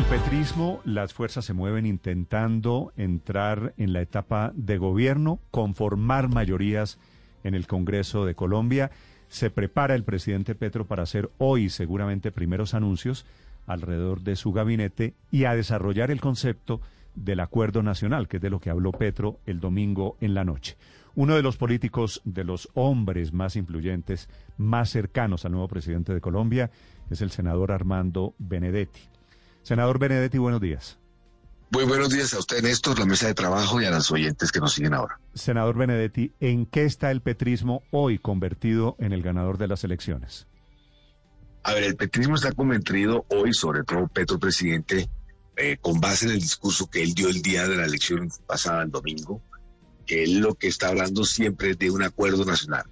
el 0.00 0.06
petrismo, 0.06 0.80
las 0.86 1.12
fuerzas 1.12 1.44
se 1.44 1.52
mueven 1.52 1.84
intentando 1.84 2.90
entrar 2.96 3.74
en 3.76 3.92
la 3.92 4.00
etapa 4.00 4.50
de 4.54 4.78
gobierno, 4.78 5.40
conformar 5.50 6.30
mayorías 6.30 6.98
en 7.44 7.54
el 7.54 7.66
Congreso 7.66 8.24
de 8.24 8.34
Colombia. 8.34 8.90
Se 9.28 9.50
prepara 9.50 9.94
el 9.94 10.04
presidente 10.04 10.54
Petro 10.54 10.86
para 10.86 11.02
hacer 11.02 11.30
hoy 11.36 11.68
seguramente 11.68 12.32
primeros 12.32 12.72
anuncios 12.72 13.26
alrededor 13.66 14.22
de 14.22 14.36
su 14.36 14.52
gabinete 14.52 15.12
y 15.30 15.44
a 15.44 15.54
desarrollar 15.54 16.10
el 16.10 16.22
concepto 16.22 16.80
del 17.14 17.40
acuerdo 17.40 17.82
nacional, 17.82 18.26
que 18.26 18.38
es 18.38 18.42
de 18.42 18.48
lo 18.48 18.58
que 18.58 18.70
habló 18.70 18.92
Petro 18.92 19.38
el 19.44 19.60
domingo 19.60 20.16
en 20.22 20.32
la 20.32 20.44
noche. 20.44 20.78
Uno 21.14 21.34
de 21.36 21.42
los 21.42 21.58
políticos, 21.58 22.22
de 22.24 22.44
los 22.44 22.70
hombres 22.72 23.34
más 23.34 23.54
influyentes, 23.54 24.30
más 24.56 24.88
cercanos 24.88 25.44
al 25.44 25.52
nuevo 25.52 25.68
presidente 25.68 26.14
de 26.14 26.22
Colombia, 26.22 26.70
es 27.10 27.20
el 27.20 27.30
senador 27.30 27.70
Armando 27.70 28.34
Benedetti. 28.38 29.09
Senador 29.62 29.98
Benedetti, 29.98 30.38
buenos 30.38 30.60
días. 30.60 30.98
Muy 31.72 31.84
buenos 31.84 32.10
días 32.10 32.34
a 32.34 32.40
usted, 32.40 32.62
Néstor, 32.62 32.98
la 32.98 33.06
mesa 33.06 33.28
de 33.28 33.34
trabajo 33.34 33.80
y 33.80 33.84
a 33.84 33.90
los 33.92 34.10
oyentes 34.10 34.50
que 34.50 34.58
nos 34.58 34.72
siguen 34.72 34.92
ahora. 34.92 35.20
Senador 35.34 35.76
Benedetti, 35.76 36.32
¿en 36.40 36.66
qué 36.66 36.84
está 36.84 37.12
el 37.12 37.20
petrismo 37.20 37.84
hoy 37.92 38.18
convertido 38.18 38.96
en 38.98 39.12
el 39.12 39.22
ganador 39.22 39.56
de 39.56 39.68
las 39.68 39.84
elecciones? 39.84 40.48
A 41.62 41.74
ver, 41.74 41.84
el 41.84 41.94
petrismo 41.94 42.34
está 42.34 42.50
convertido 42.50 43.24
hoy, 43.28 43.52
sobre 43.52 43.84
todo 43.84 44.08
Petro, 44.08 44.40
presidente, 44.40 45.08
eh, 45.56 45.76
con 45.80 46.00
base 46.00 46.26
en 46.26 46.32
el 46.32 46.40
discurso 46.40 46.90
que 46.90 47.02
él 47.02 47.14
dio 47.14 47.28
el 47.28 47.40
día 47.40 47.68
de 47.68 47.76
la 47.76 47.84
elección 47.84 48.28
pasada, 48.46 48.82
el 48.82 48.90
domingo, 48.90 49.40
que 50.06 50.24
él 50.24 50.40
lo 50.40 50.54
que 50.54 50.66
está 50.66 50.88
hablando 50.88 51.22
siempre 51.24 51.70
es 51.70 51.78
de 51.78 51.90
un 51.90 52.02
acuerdo 52.02 52.44
nacional. 52.44 52.84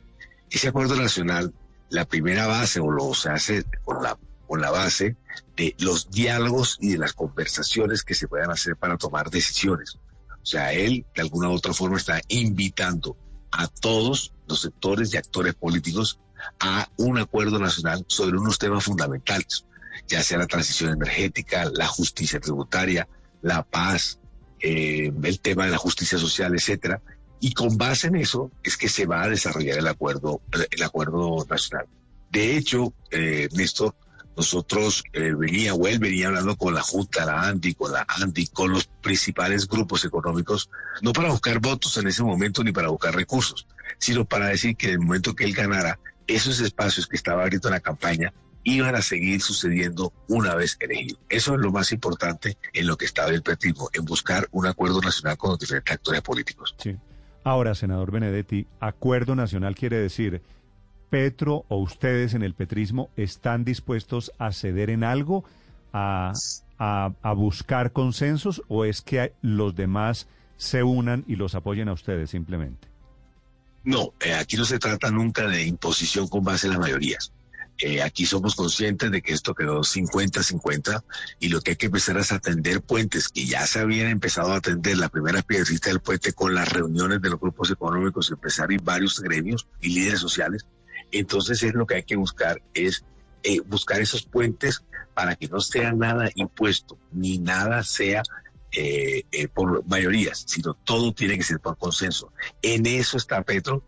Ese 0.51 0.69
acuerdo 0.69 0.95
nacional, 0.95 1.53
la 1.91 2.05
primera 2.05 2.47
base, 2.47 2.79
o 2.79 2.91
lo 2.93 3.13
se 3.15 3.31
hace 3.31 3.65
con 3.85 4.03
la 4.05 4.17
con 4.49 4.61
la 4.61 4.71
base 4.71 5.17
de 5.57 5.77
los 5.79 6.11
diálogos 6.11 6.79
y 6.81 6.93
de 6.93 6.99
las 6.99 7.13
conversaciones 7.13 8.03
que 8.03 8.15
se 8.15 8.27
puedan 8.27 8.51
hacer 8.51 8.77
para 8.77 8.97
tomar 8.97 9.31
decisiones. 9.31 9.99
O 10.43 10.47
sea, 10.47 10.73
él 10.73 11.05
de 11.15 11.23
alguna 11.23 11.51
u 11.51 11.53
otra 11.53 11.75
forma 11.75 11.99
está 11.99 12.21
invitando 12.29 13.17
a 13.53 13.69
todos 13.69 14.33
los 14.49 14.63
sectores 14.63 15.13
y 15.13 15.19
actores 15.19 15.55
políticos 15.55 16.19
a 16.61 16.89
un 16.97 17.19
acuerdo 17.19 17.59
nacional 17.59 18.05
sobre 18.09 18.39
unos 18.39 18.59
temas 18.59 18.85
fundamentales, 18.85 19.67
ya 20.07 20.23
sea 20.23 20.39
la 20.39 20.47
transición 20.47 20.93
energética, 20.93 21.71
la 21.75 21.87
justicia 21.87 22.41
tributaria, 22.41 23.09
la 23.43 23.63
paz, 23.63 24.19
eh, 24.61 25.13
el 25.23 25.41
tema 25.41 25.67
de 25.67 25.73
la 25.73 25.79
justicia 25.79 26.19
social, 26.19 26.55
etcétera. 26.55 27.03
Y 27.41 27.53
con 27.53 27.77
base 27.77 28.09
en 28.09 28.17
eso 28.17 28.51
es 28.65 28.77
que 28.77 28.89
se 28.89 29.07
va 29.07 29.23
a 29.23 29.29
desarrollar 29.29 29.79
el 29.79 29.87
acuerdo, 29.87 30.41
el 30.71 30.83
acuerdo 30.83 31.47
nacional. 31.49 31.87
De 32.31 32.57
hecho, 32.57 32.93
eh, 33.11 33.49
Néstor, 33.53 33.95
nosotros 34.39 35.03
eh, 35.13 35.35
venía 35.37 35.75
o 35.75 35.89
él 35.89 35.99
venía 35.99 36.29
hablando 36.29 36.57
con 36.57 36.73
la 36.73 36.81
Junta, 36.81 37.27
la 37.27 37.49
ANDI, 37.49 37.75
con 37.75 37.91
la 37.93 38.07
ANDI, 38.07 38.47
con 38.47 38.71
los 38.71 38.87
principales 38.87 39.67
grupos 39.67 40.05
económicos, 40.05 40.71
no 41.03 41.13
para 41.13 41.31
buscar 41.31 41.59
votos 41.59 41.97
en 41.97 42.07
ese 42.07 42.23
momento 42.23 42.63
ni 42.63 42.71
para 42.71 42.89
buscar 42.89 43.17
recursos, 43.17 43.67
sino 43.99 44.25
para 44.25 44.47
decir 44.47 44.77
que 44.77 44.87
en 44.87 44.93
el 44.93 44.99
momento 45.01 45.35
que 45.35 45.43
él 45.43 45.55
ganara, 45.55 45.99
esos 46.29 46.61
espacios 46.61 47.09
que 47.09 47.17
estaba 47.17 47.43
abierto 47.43 47.67
en 47.67 47.75
la 47.75 47.81
campaña 47.81 48.33
iban 48.63 48.95
a 48.95 49.03
seguir 49.03 49.41
sucediendo 49.41 50.13
una 50.29 50.55
vez 50.55 50.77
elegido. 50.79 51.19
Eso 51.29 51.55
es 51.55 51.61
lo 51.61 51.73
más 51.73 51.91
importante 51.91 52.57
en 52.73 52.87
lo 52.87 52.97
que 52.97 53.07
estaba 53.07 53.31
el 53.31 53.43
petismo, 53.43 53.91
en 53.93 54.05
buscar 54.05 54.47
un 54.53 54.67
acuerdo 54.67 55.01
nacional 55.01 55.37
con 55.37 55.51
los 55.51 55.59
diferentes 55.59 55.95
actores 55.95 56.23
políticos. 56.23 56.77
Sí. 56.79 56.95
Ahora, 57.43 57.75
senador 57.75 58.13
Benedetti, 58.13 58.69
acuerdo 58.79 59.35
nacional 59.35 59.75
quiere 59.75 59.97
decir 59.97 60.43
Petro 61.11 61.65
o 61.69 61.79
ustedes 61.79 62.35
en 62.35 62.43
el 62.43 62.55
petrismo 62.55 63.11
están 63.17 63.65
dispuestos 63.65 64.33
a 64.39 64.53
ceder 64.53 64.91
en 64.91 65.05
algo, 65.05 65.45
a, 65.93 66.33
buscar 67.37 67.93
consensos 67.93 68.63
o 68.69 68.85
es 68.85 69.01
que 69.03 69.33
los 69.43 69.75
demás 69.75 70.29
se 70.57 70.83
unan 70.83 71.25
y 71.27 71.37
los 71.37 71.55
apoyen 71.55 71.89
a 71.89 71.93
ustedes 71.93 72.31
simplemente? 72.31 72.89
No, 73.85 74.13
eh, 74.21 74.35
aquí 74.35 74.57
no 74.57 74.65
se 74.65 74.79
trata 74.79 75.11
nunca 75.11 75.47
de 75.47 75.65
imposición 75.65 76.29
con 76.29 76.45
base 76.45 76.67
en 76.67 76.73
las 76.73 76.81
mayorías. 76.81 77.33
Eh, 77.81 78.03
aquí 78.03 78.27
somos 78.27 78.57
conscientes 78.57 79.09
de 79.11 79.23
que 79.23 79.33
esto 79.33 79.55
quedó 79.55 79.83
50-50 79.85 81.05
y 81.39 81.49
lo 81.49 81.61
que 81.61 81.71
hay 81.71 81.77
que 81.77 81.87
empezar 81.87 82.17
es 82.17 82.33
atender 82.33 82.83
puentes 82.83 83.29
que 83.29 83.47
ya 83.47 83.65
se 83.69 83.79
habían 83.79 84.09
empezado 84.09 84.53
a 84.53 84.57
atender 84.57 84.99
la 84.99 85.09
primera 85.09 85.43
piedrita 85.43 85.89
del 85.89 86.01
puente 86.01 86.33
con 86.33 86.55
las 86.55 86.69
reuniones 86.69 87.23
de 87.23 87.31
los 87.31 87.39
grupos 87.39 87.71
económicos, 87.71 88.33
empresarios 88.33 88.83
varios 88.83 89.21
gremios 89.21 89.69
y 89.81 89.91
líderes 89.91 90.19
sociales 90.19 90.67
entonces 91.13 91.63
es 91.63 91.75
lo 91.75 91.87
que 91.87 91.97
hay 91.97 92.03
que 92.03 92.17
buscar, 92.17 92.63
es 92.75 93.05
eh, 93.43 93.61
buscar 93.61 94.01
esos 94.01 94.25
puentes 94.25 94.83
para 95.15 95.37
que 95.37 95.49
no 95.49 95.61
sea 95.61 95.93
nada 95.93 96.31
impuesto, 96.35 96.99
ni 97.13 97.39
nada 97.39 97.83
sea 97.85 98.23
eh, 98.73 99.23
eh, 99.31 99.49
por 99.49 99.87
mayorías, 99.87 100.45
sino 100.47 100.75
todo 100.75 101.13
tiene 101.13 101.37
que 101.37 101.45
ser 101.45 101.61
por 101.61 101.79
consenso. 101.79 102.33
En 102.63 102.87
eso 102.87 103.17
está 103.17 103.43
Petro, 103.43 103.85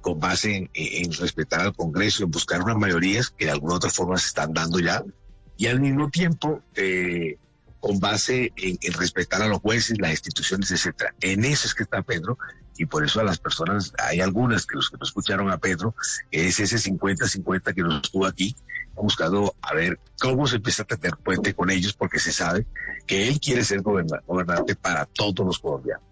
con 0.00 0.20
base 0.20 0.70
en, 0.72 1.12
respetar 1.12 1.60
al 1.60 1.74
Congreso, 1.74 2.22
en 2.22 2.30
buscar 2.30 2.62
unas 2.62 2.76
mayorías 2.76 3.30
que 3.30 3.46
de 3.46 3.50
alguna 3.50 3.74
otra 3.74 3.90
forma 3.90 4.16
se 4.16 4.28
están 4.28 4.52
dando 4.52 4.78
ya, 4.78 5.04
y 5.56 5.66
al 5.66 5.80
mismo 5.80 6.08
tiempo 6.08 6.62
con 7.80 7.98
base 7.98 8.52
en, 8.56 8.78
en, 8.80 8.92
respetar 8.92 9.42
a 9.42 9.48
los 9.48 9.58
jueces, 9.58 9.98
las 9.98 10.12
instituciones, 10.12 10.70
etcétera. 10.70 11.14
En 11.20 11.44
eso 11.44 11.66
es 11.66 11.74
que 11.74 11.82
está 11.82 12.02
Pedro, 12.02 12.38
y 12.78 12.86
por 12.86 13.04
eso 13.04 13.20
a 13.20 13.24
las 13.24 13.38
personas, 13.38 13.92
hay 13.98 14.20
algunas 14.20 14.66
que 14.66 14.76
los 14.76 14.90
que 14.90 14.96
no 14.96 15.04
escucharon 15.04 15.50
a 15.50 15.58
Pedro, 15.58 15.94
es 16.30 16.60
ese 16.60 16.76
50-50 16.76 17.74
que 17.74 17.82
nos 17.82 18.02
estuvo 18.02 18.26
aquí, 18.26 18.54
buscando 18.94 19.54
a 19.62 19.74
ver 19.74 19.98
cómo 20.20 20.46
se 20.46 20.56
empieza 20.56 20.82
a 20.82 20.86
tener 20.86 21.16
puente 21.16 21.54
con 21.54 21.70
ellos, 21.70 21.92
porque 21.92 22.18
se 22.18 22.32
sabe 22.32 22.66
que 23.06 23.28
él 23.28 23.40
quiere 23.40 23.64
ser 23.64 23.82
gobernante 23.82 24.74
para 24.74 25.06
todos 25.06 25.46
los 25.46 25.58
colombianos. 25.58 26.02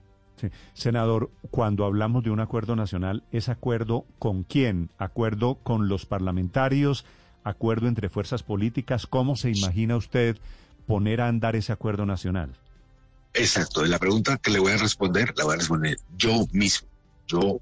Senador, 0.74 1.30
cuando 1.50 1.86
hablamos 1.86 2.22
de 2.22 2.30
un 2.30 2.41
acuerdo 2.41 2.76
nacional, 2.76 3.24
¿es 3.32 3.48
acuerdo 3.48 4.04
con 4.19 4.42
quién? 4.42 4.91
¿Acuerdo 4.98 5.54
con 5.62 5.88
los 5.88 6.04
parlamentarios? 6.04 7.06
¿Acuerdo 7.44 7.88
entre 7.88 8.10
fuerzas 8.10 8.42
políticas? 8.42 9.06
¿Cómo 9.06 9.36
se 9.36 9.50
imagina 9.50 9.97
usted 9.97 10.36
poner 10.86 11.22
a 11.22 11.28
andar 11.28 11.56
ese 11.56 11.72
acuerdo 11.72 12.04
nacional? 12.04 12.50
Exacto, 13.34 13.84
la 13.84 13.99
pregunta 13.99 14.37
que 14.37 14.53
le 14.53 14.61
voy 14.61 14.72
a 14.72 14.77
responder, 14.77 15.34
la 15.37 15.45
voy 15.45 15.55
a 15.55 15.59
responder 15.59 15.99
yo 16.17 16.47
mismo, 16.53 16.89
yo 17.27 17.61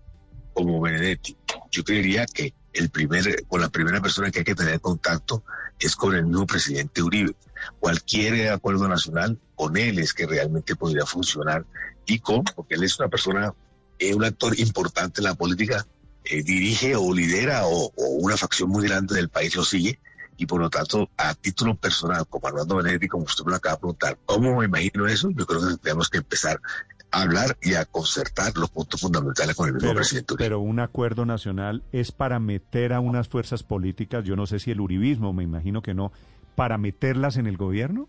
como 0.53 0.83
Benedetti. 0.83 1.35
Yo 1.71 1.83
creería 1.83 2.27
que 2.27 2.53
el 2.75 2.91
primer, 2.91 3.47
con 3.47 3.63
la 3.63 3.71
primera 3.71 4.01
persona 4.03 4.31
que 4.31 4.41
hay 4.41 4.45
que 4.45 4.55
tener 4.55 4.81
contacto 4.83 5.43
es 5.81 5.97
con 5.97 6.15
el 6.15 6.31
nuevo 6.31 6.47
presidente 6.47 7.03
Uribe. 7.03 7.35
Cualquier 7.81 8.51
acuerdo 8.51 8.87
nacional, 8.87 9.39
con 9.55 9.79
él 9.79 9.99
es 9.99 10.13
que 10.13 10.27
realmente 10.27 10.77
podría 10.77 11.07
funcionar 11.07 11.65
y 12.05 12.19
con, 12.19 12.45
porque 12.45 12.75
él 12.75 12.85
es 12.85 12.99
una 12.99 13.09
persona, 13.09 13.55
es 13.99 14.15
un 14.15 14.25
actor 14.25 14.59
importante 14.61 15.23
en 15.23 15.25
la 15.25 15.35
política, 15.35 15.87
eh, 16.25 16.43
dirige 16.43 16.97
o 16.97 17.15
lidera 17.15 17.67
o, 17.67 17.93
o, 17.97 18.07
una 18.21 18.37
facción 18.37 18.69
muy 18.69 18.87
grande 18.87 19.15
del 19.15 19.31
país 19.31 19.57
lo 19.57 19.65
sigue 19.65 19.99
y 20.43 20.47
por 20.47 20.61
lo 20.61 20.69
tanto, 20.69 21.09
a 21.17 21.35
título 21.35 21.77
personal, 21.77 22.27
como 22.29 22.49
Armando 22.49 22.77
Benedetti, 22.77 23.07
como 23.07 23.25
usted 23.25 23.45
me 23.45 23.53
lo 23.53 23.59
acaba 23.59 23.77
de 23.77 23.81
preguntar, 23.81 24.19
¿cómo 24.27 24.59
me 24.59 24.65
imagino 24.65 25.07
eso? 25.07 25.31
Yo 25.31 25.47
creo 25.47 25.61
que 25.61 25.77
tenemos 25.77 26.11
que 26.11 26.19
empezar 26.19 26.61
a 27.13 27.23
hablar 27.23 27.57
y 27.63 27.75
a 27.75 27.85
concertar 27.85 28.53
los 28.57 28.69
puntos 28.71 29.01
fundamentales 29.01 29.55
con 29.55 29.69
el 29.69 29.75
mismo 29.75 29.95
presidente. 29.95 30.35
Pero 30.37 30.59
un 30.59 30.81
acuerdo 30.81 31.25
nacional 31.27 31.85
es 31.93 32.11
para 32.11 32.41
meter 32.41 32.93
a 32.93 32.99
unas 32.99 33.29
fuerzas 33.29 33.63
políticas, 33.63 34.25
yo 34.25 34.35
no 34.35 34.47
sé 34.47 34.59
si 34.59 34.73
el 34.73 34.81
uribismo, 34.81 35.33
me 35.33 35.45
imagino 35.45 35.81
que 35.81 35.95
no, 35.95 36.11
para 36.57 36.77
meterlas 36.77 37.37
en 37.37 37.47
el 37.47 37.57
gobierno. 37.57 38.09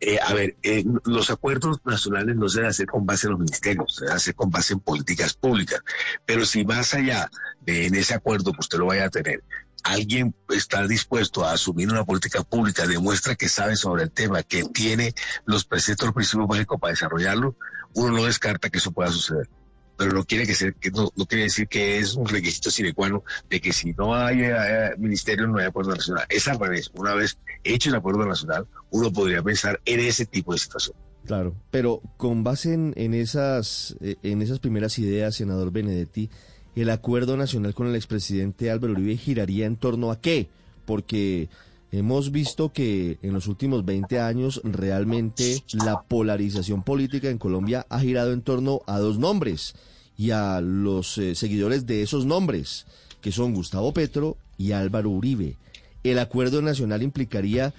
Eh, 0.00 0.18
a 0.22 0.34
ver, 0.34 0.56
eh, 0.62 0.84
los 1.06 1.30
acuerdos 1.30 1.80
nacionales 1.86 2.36
no 2.36 2.46
se 2.50 2.58
deben 2.58 2.70
hacer 2.70 2.86
con 2.86 3.06
base 3.06 3.26
en 3.26 3.30
los 3.30 3.40
ministerios, 3.40 3.94
se 3.94 4.04
deben 4.04 4.16
hacer 4.16 4.34
con 4.34 4.50
base 4.50 4.74
en 4.74 4.80
políticas 4.80 5.32
públicas. 5.32 5.80
Pero 6.26 6.44
si 6.44 6.62
más 6.62 6.92
allá 6.92 7.30
de 7.62 7.86
en 7.86 7.94
ese 7.94 8.12
acuerdo 8.12 8.52
que 8.52 8.60
usted 8.60 8.76
lo 8.76 8.86
vaya 8.86 9.06
a 9.06 9.08
tener, 9.08 9.42
alguien 9.84 10.34
está 10.48 10.86
dispuesto 10.86 11.44
a 11.44 11.52
asumir 11.52 11.90
una 11.90 12.04
política 12.04 12.42
pública, 12.42 12.86
demuestra 12.86 13.36
que 13.36 13.48
sabe 13.48 13.76
sobre 13.76 14.04
el 14.04 14.10
tema, 14.10 14.42
que 14.42 14.64
tiene 14.64 15.14
los 15.44 15.64
preceptos, 15.64 16.06
los 16.06 16.14
principios 16.14 16.48
básicos 16.48 16.80
para 16.80 16.92
desarrollarlo, 16.92 17.56
uno 17.94 18.16
no 18.16 18.24
descarta 18.24 18.70
que 18.70 18.78
eso 18.78 18.92
pueda 18.92 19.10
suceder. 19.10 19.48
Pero 19.96 20.12
no 20.12 20.24
quiere, 20.24 20.44
que 20.46 20.90
no, 20.90 21.10
quiere 21.28 21.44
decir 21.44 21.68
que 21.68 21.98
es 21.98 22.14
un 22.14 22.26
requisito 22.26 22.68
sine 22.68 22.92
qua 22.92 23.08
non 23.08 23.22
de 23.48 23.60
que 23.60 23.72
si 23.72 23.92
no 23.94 24.10
hay 24.10 24.42
eh, 24.42 24.90
ministerio 24.98 25.46
no 25.46 25.58
hay 25.58 25.66
acuerdo 25.66 25.94
nacional. 25.94 26.26
Es 26.28 26.48
al 26.48 26.58
revés. 26.58 26.90
Una 26.94 27.14
vez 27.14 27.38
hecho 27.62 27.90
el 27.90 27.94
acuerdo 27.94 28.26
nacional, 28.26 28.66
uno 28.90 29.12
podría 29.12 29.40
pensar 29.40 29.78
en 29.84 30.00
ese 30.00 30.26
tipo 30.26 30.52
de 30.52 30.58
situación. 30.58 30.96
Claro, 31.24 31.54
pero 31.70 32.02
con 32.16 32.42
base 32.42 32.74
en 32.74 33.14
esas, 33.14 33.96
eh, 34.00 34.16
en 34.24 34.42
esas 34.42 34.58
primeras 34.58 34.98
ideas, 34.98 35.36
senador 35.36 35.70
Benedetti, 35.70 36.28
el 36.76 36.90
acuerdo 36.90 37.36
nacional 37.36 37.74
con 37.74 37.86
el 37.86 37.94
expresidente 37.94 38.70
Álvaro 38.70 38.94
Uribe 38.94 39.16
giraría 39.16 39.66
en 39.66 39.76
torno 39.76 40.10
a 40.10 40.20
qué? 40.20 40.48
Porque 40.84 41.48
hemos 41.92 42.32
visto 42.32 42.72
que 42.72 43.18
en 43.22 43.32
los 43.32 43.46
últimos 43.46 43.84
20 43.84 44.20
años 44.20 44.60
realmente 44.64 45.62
la 45.72 46.02
polarización 46.02 46.82
política 46.82 47.30
en 47.30 47.38
Colombia 47.38 47.86
ha 47.88 48.00
girado 48.00 48.32
en 48.32 48.42
torno 48.42 48.82
a 48.86 48.98
dos 48.98 49.18
nombres 49.18 49.74
y 50.16 50.30
a 50.30 50.60
los 50.60 51.18
eh, 51.18 51.34
seguidores 51.34 51.86
de 51.86 52.02
esos 52.02 52.26
nombres, 52.26 52.86
que 53.20 53.32
son 53.32 53.54
Gustavo 53.54 53.92
Petro 53.92 54.36
y 54.58 54.72
Álvaro 54.72 55.10
Uribe. 55.10 55.56
El 56.02 56.18
acuerdo 56.18 56.62
nacional 56.62 57.02
implicaría 57.02 57.72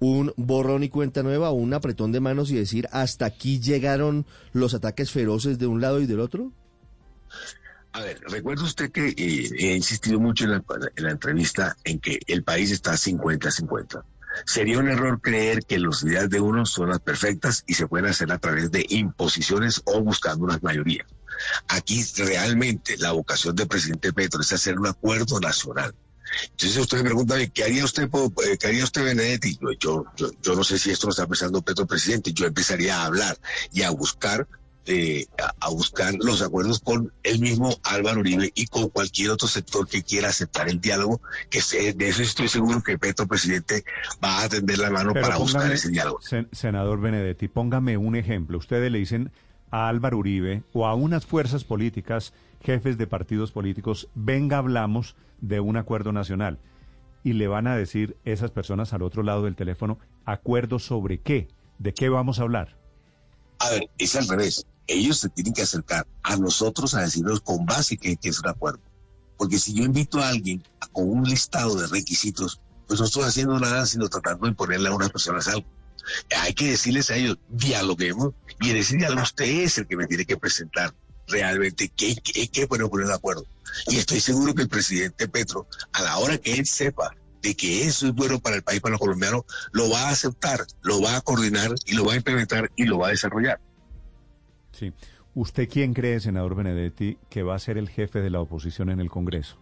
un 0.00 0.32
borrón 0.36 0.82
y 0.82 0.88
cuenta 0.88 1.22
nueva, 1.22 1.50
un 1.50 1.72
apretón 1.74 2.10
de 2.10 2.20
manos 2.20 2.50
y 2.50 2.54
decir 2.54 2.88
hasta 2.90 3.26
aquí 3.26 3.60
llegaron 3.60 4.26
los 4.52 4.74
ataques 4.74 5.10
feroces 5.10 5.58
de 5.58 5.66
un 5.66 5.80
lado 5.80 6.00
y 6.00 6.06
del 6.06 6.20
otro? 6.20 6.52
A 7.92 8.00
ver, 8.00 8.20
recuerda 8.28 8.64
usted 8.64 8.92
que 8.92 9.08
eh, 9.08 9.50
he 9.58 9.76
insistido 9.76 10.20
mucho 10.20 10.44
en 10.44 10.52
la, 10.52 10.62
en 10.96 11.04
la, 11.04 11.10
entrevista 11.10 11.76
en 11.84 11.98
que 11.98 12.20
el 12.26 12.44
país 12.44 12.70
está 12.70 12.92
50-50. 12.92 14.02
Sería 14.46 14.78
un 14.78 14.88
error 14.88 15.20
creer 15.20 15.64
que 15.64 15.78
las 15.78 16.02
ideas 16.04 16.30
de 16.30 16.40
uno 16.40 16.64
son 16.64 16.90
las 16.90 17.00
perfectas 17.00 17.64
y 17.66 17.74
se 17.74 17.88
pueden 17.88 18.06
hacer 18.06 18.30
a 18.30 18.38
través 18.38 18.70
de 18.70 18.86
imposiciones 18.88 19.82
o 19.86 20.00
buscando 20.02 20.44
una 20.44 20.58
mayoría. 20.62 21.04
Aquí 21.68 22.04
realmente 22.16 22.96
la 22.98 23.12
vocación 23.12 23.56
del 23.56 23.66
presidente 23.66 24.12
Petro 24.12 24.40
es 24.40 24.52
hacer 24.52 24.78
un 24.78 24.86
acuerdo 24.86 25.40
nacional 25.40 25.94
entonces 26.44 26.76
usted 26.78 26.98
me 26.98 27.04
pregunta, 27.04 27.46
¿qué 27.48 27.64
haría 27.64 27.84
usted, 27.84 28.04
eh, 28.04 28.58
qué 28.58 28.66
haría 28.66 28.84
usted 28.84 29.04
Benedetti? 29.04 29.58
Yo, 29.78 30.04
yo, 30.16 30.30
yo, 30.40 30.54
no 30.54 30.64
sé 30.64 30.78
si 30.78 30.90
esto 30.90 31.06
lo 31.06 31.10
está 31.10 31.26
pensando 31.26 31.62
Petro 31.62 31.86
Presidente, 31.86 32.32
yo 32.32 32.46
empezaría 32.46 33.00
a 33.00 33.06
hablar 33.06 33.38
y 33.72 33.82
a 33.82 33.90
buscar 33.90 34.46
eh, 34.86 35.26
a, 35.60 35.70
buscar 35.70 36.14
los 36.20 36.42
acuerdos 36.42 36.80
con 36.80 37.12
el 37.22 37.38
mismo 37.38 37.76
Álvaro 37.84 38.20
Uribe 38.20 38.50
y 38.54 38.66
con 38.66 38.88
cualquier 38.88 39.30
otro 39.30 39.46
sector 39.46 39.86
que 39.86 40.02
quiera 40.02 40.28
aceptar 40.28 40.68
el 40.68 40.80
diálogo, 40.80 41.20
que 41.48 41.60
de 41.92 42.08
eso 42.08 42.22
estoy 42.22 42.48
seguro 42.48 42.82
que 42.82 42.98
Petro 42.98 43.26
Presidente 43.26 43.84
va 44.24 44.42
a 44.42 44.48
tender 44.48 44.78
la 44.78 44.90
mano 44.90 45.12
para 45.12 45.36
buscar 45.36 45.70
ese 45.70 45.90
diálogo. 45.90 46.20
senador 46.52 47.00
Benedetti, 47.00 47.48
póngame 47.48 47.96
un 47.96 48.16
ejemplo. 48.16 48.58
Ustedes 48.58 48.90
le 48.90 48.98
dicen 48.98 49.30
a 49.70 49.88
Álvaro 49.88 50.18
Uribe 50.18 50.62
o 50.72 50.86
a 50.86 50.94
unas 50.94 51.26
fuerzas 51.26 51.64
políticas, 51.64 52.32
jefes 52.62 52.98
de 52.98 53.06
partidos 53.06 53.52
políticos, 53.52 54.08
venga, 54.14 54.58
hablamos 54.58 55.14
de 55.40 55.60
un 55.60 55.76
acuerdo 55.76 56.12
nacional. 56.12 56.58
Y 57.22 57.34
le 57.34 57.48
van 57.48 57.66
a 57.66 57.76
decir 57.76 58.16
esas 58.24 58.50
personas 58.50 58.92
al 58.94 59.02
otro 59.02 59.22
lado 59.22 59.44
del 59.44 59.56
teléfono, 59.56 59.98
¿acuerdo 60.24 60.78
sobre 60.78 61.20
qué? 61.20 61.48
¿De 61.78 61.92
qué 61.92 62.08
vamos 62.08 62.40
a 62.40 62.42
hablar? 62.42 62.79
A 63.60 63.70
ver, 63.70 63.90
es 63.98 64.16
al 64.16 64.26
revés. 64.26 64.66
Ellos 64.86 65.18
se 65.18 65.28
tienen 65.28 65.52
que 65.52 65.62
acercar 65.62 66.06
a 66.22 66.36
nosotros 66.36 66.94
a 66.94 67.02
decirnos 67.02 67.40
con 67.40 67.64
base 67.66 67.96
que, 67.96 68.18
es 68.20 68.40
un 68.40 68.48
acuerdo. 68.48 68.80
Porque 69.36 69.58
si 69.58 69.74
yo 69.74 69.84
invito 69.84 70.18
a 70.18 70.28
alguien 70.28 70.62
con 70.92 71.08
un 71.08 71.24
listado 71.24 71.76
de 71.76 71.86
requisitos, 71.86 72.60
pues 72.88 72.98
no 72.98 73.06
estoy 73.06 73.24
haciendo 73.24 73.58
nada 73.60 73.86
sino 73.86 74.08
tratando 74.08 74.44
de 74.44 74.50
imponerle 74.50 74.88
a 74.88 74.94
unas 74.94 75.10
personas 75.10 75.46
algo. 75.46 75.66
Hay 76.36 76.54
que 76.54 76.70
decirles 76.70 77.10
a 77.10 77.16
ellos, 77.16 77.38
dialoguemos, 77.50 78.32
y 78.60 78.70
en 78.70 78.78
ese 78.78 78.96
diálogo 78.96 79.22
usted 79.22 79.44
es 79.44 79.78
el 79.78 79.86
que 79.86 79.96
me 79.96 80.06
tiene 80.06 80.24
que 80.24 80.36
presentar 80.36 80.94
realmente 81.28 81.88
qué, 81.94 82.16
qué, 82.16 82.48
qué 82.48 82.66
poner 82.66 82.88
de 82.88 83.14
acuerdo. 83.14 83.44
Y 83.86 83.98
estoy 83.98 84.20
seguro 84.20 84.54
que 84.54 84.62
el 84.62 84.68
presidente 84.68 85.28
Petro, 85.28 85.68
a 85.92 86.02
la 86.02 86.18
hora 86.18 86.38
que 86.38 86.54
él 86.54 86.66
sepa 86.66 87.14
de 87.42 87.54
que 87.54 87.86
eso 87.86 88.06
es 88.06 88.14
bueno 88.14 88.38
para 88.40 88.56
el 88.56 88.62
país, 88.62 88.80
para 88.80 88.92
los 88.92 89.00
colombianos, 89.00 89.42
lo 89.72 89.90
va 89.90 90.08
a 90.08 90.10
aceptar, 90.10 90.66
lo 90.82 91.00
va 91.00 91.16
a 91.16 91.20
coordinar 91.20 91.74
y 91.86 91.94
lo 91.94 92.04
va 92.04 92.14
a 92.14 92.16
implementar 92.16 92.70
y 92.76 92.84
lo 92.84 92.98
va 92.98 93.08
a 93.08 93.10
desarrollar. 93.10 93.60
Sí. 94.72 94.92
¿Usted 95.34 95.68
quién 95.68 95.94
cree, 95.94 96.20
senador 96.20 96.56
Benedetti, 96.56 97.16
que 97.28 97.42
va 97.42 97.54
a 97.54 97.58
ser 97.58 97.78
el 97.78 97.88
jefe 97.88 98.20
de 98.20 98.30
la 98.30 98.40
oposición 98.40 98.90
en 98.90 99.00
el 99.00 99.10
Congreso? 99.10 99.56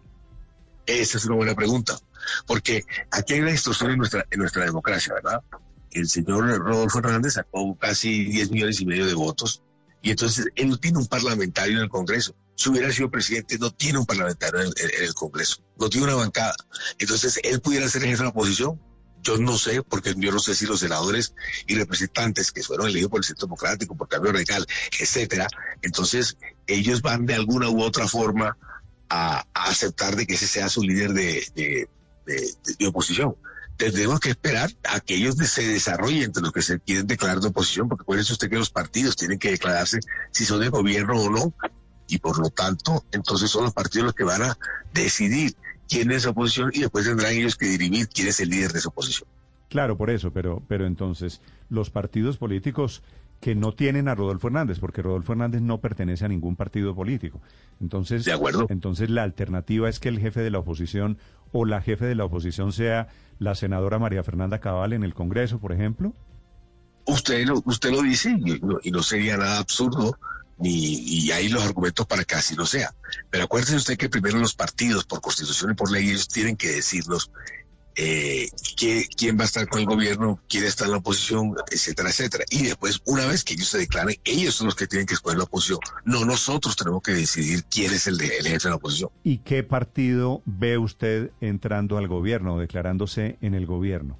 Esa 0.85 1.17
es 1.19 1.25
una 1.25 1.35
buena 1.35 1.53
pregunta, 1.53 1.99
porque 2.47 2.83
aquí 3.11 3.33
hay 3.33 3.41
una 3.41 3.51
distorsión 3.51 3.91
en 3.91 3.99
nuestra, 3.99 4.25
en 4.31 4.39
nuestra 4.39 4.65
democracia, 4.65 5.13
¿verdad? 5.13 5.43
El 5.91 6.07
señor 6.07 6.47
Rodolfo 6.57 6.99
Hernández 6.99 7.33
sacó 7.33 7.75
casi 7.77 8.25
10 8.25 8.51
millones 8.51 8.81
y 8.81 8.85
medio 8.87 9.05
de 9.05 9.13
votos 9.13 9.61
y 10.01 10.11
entonces 10.11 10.47
él 10.55 10.69
no 10.69 10.77
tiene 10.77 10.97
un 10.97 11.07
parlamentario 11.07 11.77
en 11.77 11.83
el 11.83 11.89
Congreso. 11.89 12.33
Si 12.59 12.67
hubiera 12.67 12.91
sido 12.91 13.09
presidente, 13.09 13.57
no 13.57 13.71
tiene 13.71 13.99
un 13.99 14.05
parlamentario 14.05 14.59
en, 14.59 14.73
el 15.01 15.13
Congreso, 15.13 15.63
no 15.79 15.89
tiene 15.89 16.07
una 16.07 16.15
bancada. 16.15 16.57
Entonces, 16.97 17.39
él 17.41 17.61
pudiera 17.61 17.87
ser 17.87 18.01
jefe 18.01 18.17
de 18.17 18.23
la 18.23 18.29
oposición. 18.31 18.77
Yo 19.21 19.37
no 19.37 19.57
sé, 19.57 19.81
porque 19.81 20.13
yo 20.17 20.29
no 20.33 20.39
sé 20.39 20.53
si 20.55 20.65
los 20.65 20.81
senadores 20.81 21.33
y 21.67 21.75
representantes 21.75 22.51
que 22.51 22.61
fueron 22.61 22.87
elegidos 22.87 23.11
por 23.11 23.21
el 23.21 23.23
Centro 23.23 23.47
Democrático, 23.47 23.95
por 23.95 24.09
Cambio 24.09 24.33
Radical, 24.33 24.67
etcétera, 24.99 25.47
entonces 25.81 26.35
ellos 26.67 27.01
van 27.01 27.25
de 27.25 27.35
alguna 27.35 27.69
u 27.69 27.81
otra 27.81 28.09
forma 28.09 28.57
a, 29.09 29.45
aceptar 29.53 30.17
de 30.17 30.27
que 30.27 30.33
ese 30.33 30.47
sea 30.47 30.67
su 30.67 30.83
líder 30.83 31.13
de, 31.13 31.87
de 32.25 32.87
oposición 32.87 33.35
tendremos 33.77 34.19
que 34.19 34.31
esperar 34.31 34.69
a 34.83 34.99
que 34.99 35.15
ellos 35.15 35.37
se 35.37 35.65
desarrollen 35.65 36.23
entre 36.23 36.43
los 36.43 36.51
que 36.51 36.61
se 36.61 36.81
quieren 36.81 37.07
declarar 37.07 37.39
de 37.39 37.47
oposición, 37.47 37.87
porque 37.87 38.03
puede 38.03 38.25
ser 38.25 38.33
usted 38.33 38.49
que 38.49 38.57
los 38.57 38.69
partidos 38.69 39.15
tienen 39.15 39.39
que 39.39 39.51
declararse 39.51 39.99
si 40.31 40.43
son 40.43 40.59
de 40.59 40.67
gobierno 40.67 41.13
o 41.13 41.29
no, 41.29 41.53
y 42.09 42.17
por 42.17 42.39
lo 42.39 42.49
tanto, 42.49 43.05
entonces 43.11 43.49
son 43.49 43.63
los 43.63 43.73
partidos 43.73 44.05
los 44.07 44.13
que 44.13 44.23
van 44.23 44.41
a 44.41 44.57
decidir 44.93 45.55
quién 45.87 46.11
es 46.11 46.25
oposición 46.25 46.71
y 46.73 46.81
después 46.81 47.05
tendrán 47.05 47.33
ellos 47.33 47.55
que 47.55 47.67
dirimir 47.67 48.07
quién 48.09 48.27
es 48.27 48.39
el 48.39 48.49
líder 48.49 48.73
de 48.73 48.79
esa 48.79 48.89
oposición. 48.89 49.29
Claro, 49.69 49.97
por 49.97 50.09
eso, 50.09 50.31
pero, 50.31 50.61
pero 50.67 50.85
entonces 50.85 51.41
los 51.69 51.89
partidos 51.89 52.37
políticos 52.37 53.03
que 53.39 53.55
no 53.55 53.73
tienen 53.73 54.07
a 54.07 54.15
Rodolfo 54.15 54.47
Hernández, 54.47 54.79
porque 54.79 55.01
Rodolfo 55.01 55.31
Hernández 55.31 55.61
no 55.61 55.79
pertenece 55.79 56.25
a 56.25 56.27
ningún 56.27 56.55
partido 56.55 56.93
político. 56.93 57.39
Entonces, 57.79 58.25
de 58.25 58.33
acuerdo. 58.33 58.67
entonces 58.69 59.09
la 59.09 59.23
alternativa 59.23 59.87
es 59.87 59.99
que 59.99 60.09
el 60.09 60.19
jefe 60.19 60.41
de 60.41 60.49
la 60.49 60.59
oposición 60.59 61.17
o 61.51 61.65
la 61.65 61.81
jefe 61.81 62.05
de 62.05 62.15
la 62.15 62.25
oposición 62.25 62.73
sea 62.73 63.07
la 63.39 63.55
senadora 63.55 63.99
María 63.99 64.23
Fernanda 64.23 64.59
Cabal 64.59 64.93
en 64.93 65.03
el 65.03 65.13
Congreso, 65.13 65.59
por 65.59 65.71
ejemplo? 65.71 66.13
Usted 67.05 67.47
lo, 67.47 67.61
usted 67.65 67.91
lo 67.91 68.01
dice 68.01 68.37
y 68.83 68.91
no, 68.91 69.01
sería 69.01 69.37
nada 69.37 69.59
absurdo, 69.59 70.17
ni, 70.59 70.95
y 70.95 71.31
hay 71.31 71.49
los 71.49 71.63
argumentos 71.63 72.05
para 72.05 72.23
que 72.23 72.35
así 72.35 72.55
lo 72.55 72.65
sea. 72.65 72.93
Pero 73.29 73.45
acuérdese 73.45 73.75
usted 73.75 73.97
que 73.97 74.09
primero 74.09 74.37
los 74.37 74.55
partidos, 74.55 75.05
por 75.05 75.21
constitución 75.21 75.71
y 75.71 75.75
por 75.75 75.91
ley, 75.91 76.09
ellos 76.09 76.27
tienen 76.27 76.55
que 76.55 76.69
decirnos 76.69 77.31
eh, 78.01 78.49
quién 79.17 79.37
va 79.37 79.41
a 79.41 79.45
estar 79.45 79.67
con 79.67 79.81
el 79.81 79.85
gobierno, 79.85 80.39
quién 80.47 80.63
está 80.63 80.85
en 80.85 80.91
la 80.91 80.97
oposición, 80.97 81.55
etcétera, 81.69 82.09
etcétera. 82.09 82.45
Y 82.49 82.63
después, 82.63 83.01
una 83.05 83.25
vez 83.25 83.43
que 83.43 83.55
ellos 83.55 83.67
se 83.67 83.77
declaren, 83.77 84.15
ellos 84.23 84.55
son 84.55 84.67
los 84.67 84.75
que 84.75 84.87
tienen 84.87 85.05
que 85.05 85.15
escoger 85.15 85.37
la 85.37 85.43
oposición. 85.43 85.79
No 86.05 86.23
nosotros 86.23 86.77
tenemos 86.77 87.01
que 87.01 87.11
decidir 87.11 87.65
quién 87.65 87.91
es 87.93 88.07
el, 88.07 88.17
de, 88.17 88.27
el 88.37 88.47
jefe 88.47 88.63
de 88.63 88.69
la 88.69 88.75
oposición. 88.75 89.09
¿Y 89.23 89.39
qué 89.39 89.63
partido 89.63 90.41
ve 90.45 90.77
usted 90.77 91.31
entrando 91.41 91.97
al 91.97 92.07
gobierno, 92.07 92.57
declarándose 92.57 93.37
en 93.41 93.53
el 93.53 93.65
gobierno? 93.65 94.17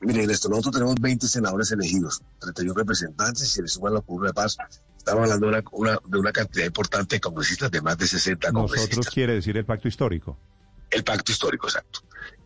Mire, 0.00 0.24
esto 0.24 0.48
nosotros 0.48 0.74
tenemos 0.74 0.96
20 1.00 1.28
senadores 1.28 1.70
elegidos, 1.72 2.22
31 2.40 2.74
representantes, 2.74 3.42
y 3.42 3.46
si 3.46 3.62
le 3.62 3.68
suman 3.68 3.94
la 3.94 4.00
curva 4.00 4.28
de 4.28 4.32
paz, 4.32 4.56
estamos 4.96 5.24
hablando 5.24 5.50
de 5.50 5.62
una, 5.72 5.98
de 6.06 6.18
una 6.18 6.32
cantidad 6.32 6.66
importante 6.66 7.16
de 7.16 7.20
congresistas, 7.20 7.70
de 7.70 7.82
más 7.82 7.98
de 7.98 8.06
60 8.06 8.50
congresistas. 8.50 8.96
¿Nosotros 8.96 9.14
quiere 9.14 9.34
decir 9.34 9.56
el 9.56 9.64
pacto 9.64 9.88
histórico? 9.88 10.38
El 10.90 11.04
pacto 11.04 11.32
histórico, 11.32 11.66
exacto. 11.66 12.00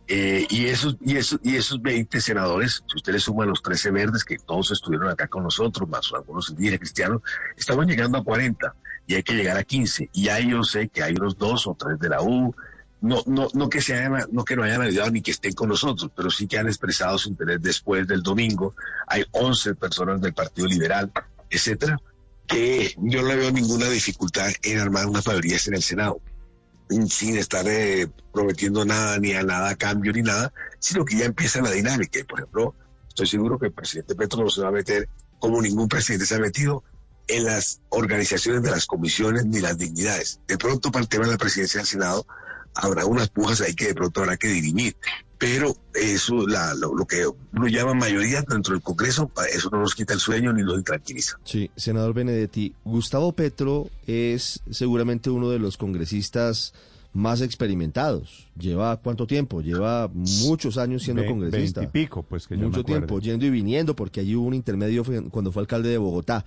Eh, 0.07 0.45
y, 0.49 0.65
esos, 0.65 0.97
y, 1.01 1.17
esos, 1.17 1.39
y 1.43 1.55
esos 1.55 1.81
20 1.81 2.21
senadores, 2.21 2.83
si 2.87 2.97
usted 2.97 3.13
le 3.13 3.19
suma 3.19 3.45
los 3.45 3.63
13 3.63 3.89
verdes 3.89 4.23
que 4.23 4.37
todos 4.37 4.71
estuvieron 4.71 5.09
acá 5.09 5.27
con 5.27 5.43
nosotros, 5.43 5.89
más 5.89 6.11
algunos 6.13 6.49
indígenas 6.49 6.79
cristianos, 6.79 7.21
estaban 7.57 7.87
llegando 7.87 8.17
a 8.17 8.23
40 8.23 8.75
y 9.07 9.15
hay 9.15 9.23
que 9.23 9.33
llegar 9.33 9.57
a 9.57 9.63
15. 9.63 10.09
Y 10.13 10.29
ahí 10.29 10.51
yo 10.51 10.63
sé 10.63 10.89
que 10.89 11.01
hay 11.01 11.13
unos 11.13 11.37
dos 11.37 11.65
o 11.65 11.75
tres 11.75 11.99
de 11.99 12.09
la 12.09 12.21
U, 12.21 12.53
no, 13.05 13.21
no, 13.25 13.47
no, 13.53 13.69
que, 13.69 13.81
se 13.81 13.93
hayan, 13.93 14.25
no 14.31 14.43
que 14.43 14.55
no 14.55 14.63
hayan 14.63 14.81
ayudado 14.81 15.11
ni 15.11 15.21
que 15.21 15.31
estén 15.31 15.53
con 15.53 15.69
nosotros, 15.69 16.11
pero 16.15 16.29
sí 16.29 16.47
que 16.47 16.57
han 16.57 16.67
expresado 16.67 17.17
su 17.17 17.29
interés 17.29 17.61
después 17.61 18.07
del 18.07 18.23
domingo. 18.23 18.75
Hay 19.07 19.23
11 19.31 19.75
personas 19.75 20.21
del 20.21 20.33
Partido 20.33 20.67
Liberal, 20.67 21.11
etcétera, 21.49 21.99
que 22.47 22.93
yo 22.97 23.21
no 23.21 23.27
veo 23.29 23.51
ninguna 23.51 23.87
dificultad 23.89 24.49
en 24.63 24.79
armar 24.79 25.05
unas 25.05 25.25
mayorías 25.25 25.67
en 25.67 25.75
el 25.75 25.83
Senado 25.83 26.19
sin 27.09 27.37
estar 27.37 27.65
eh, 27.67 28.07
prometiendo 28.31 28.85
nada, 28.85 29.17
ni 29.19 29.33
a 29.33 29.43
nada 29.43 29.75
cambio, 29.75 30.11
ni 30.13 30.21
nada, 30.21 30.53
sino 30.79 31.03
que 31.03 31.17
ya 31.17 31.25
empieza 31.25 31.61
la 31.61 31.71
dinámica. 31.71 32.19
por 32.27 32.39
ejemplo, 32.39 32.75
estoy 33.07 33.27
seguro 33.27 33.57
que 33.57 33.67
el 33.67 33.73
presidente 33.73 34.15
Petro 34.15 34.43
no 34.43 34.49
se 34.49 34.61
va 34.61 34.69
a 34.69 34.71
meter, 34.71 35.09
como 35.39 35.61
ningún 35.61 35.87
presidente 35.87 36.25
se 36.25 36.35
ha 36.35 36.39
metido, 36.39 36.83
en 37.27 37.43
las 37.43 37.81
organizaciones 37.89 38.61
de 38.61 38.69
las 38.69 38.85
comisiones 38.85 39.45
ni 39.45 39.59
las 39.59 39.77
dignidades. 39.77 40.39
De 40.47 40.57
pronto, 40.57 40.91
para 40.91 41.03
el 41.03 41.09
tema 41.09 41.25
de 41.25 41.31
la 41.31 41.37
presidencia 41.37 41.79
del 41.79 41.87
Senado, 41.87 42.27
habrá 42.75 43.05
unas 43.05 43.29
pujas 43.29 43.61
ahí 43.61 43.73
que 43.73 43.87
de 43.87 43.95
pronto 43.95 44.21
habrá 44.21 44.37
que 44.37 44.47
dirimir. 44.47 44.95
Pero 45.37 45.75
eso, 45.93 46.45
lo, 46.45 47.05
que 47.05 47.25
uno 47.27 47.67
llama 47.67 47.93
mayoría 47.93 48.41
dentro 48.41 48.73
del 48.73 48.81
Congreso, 48.81 49.29
eso 49.53 49.69
no 49.69 49.79
nos 49.79 49.93
quita 49.93 50.13
el 50.13 50.19
sueño 50.19 50.53
ni 50.53 50.63
nos 50.63 50.81
tranquiliza. 50.83 51.37
Sí, 51.43 51.69
senador 51.75 52.13
Benedetti, 52.13 52.73
Gustavo 52.85 53.33
Petro 53.33 53.89
es 54.07 54.61
seguramente 54.71 55.29
uno 55.29 55.49
de 55.49 55.59
los 55.59 55.75
congresistas 55.75 56.73
más 57.11 57.41
experimentados. 57.41 58.47
¿Lleva 58.57 58.95
cuánto 58.97 59.27
tiempo? 59.27 59.61
Lleva 59.61 60.09
muchos 60.13 60.77
años 60.77 61.03
siendo 61.03 61.25
congresista. 61.25 61.81
Veinte 61.81 61.99
y 61.99 62.03
pico, 62.03 62.23
pues 62.23 62.47
que 62.47 62.55
Mucho 62.55 62.83
tiempo, 62.83 63.19
yendo 63.19 63.45
y 63.45 63.49
viniendo, 63.49 63.95
porque 63.95 64.21
allí 64.21 64.35
hubo 64.35 64.47
un 64.47 64.53
intermedio 64.53 65.03
cuando 65.31 65.51
fue 65.51 65.61
alcalde 65.61 65.89
de 65.89 65.97
Bogotá. 65.97 66.45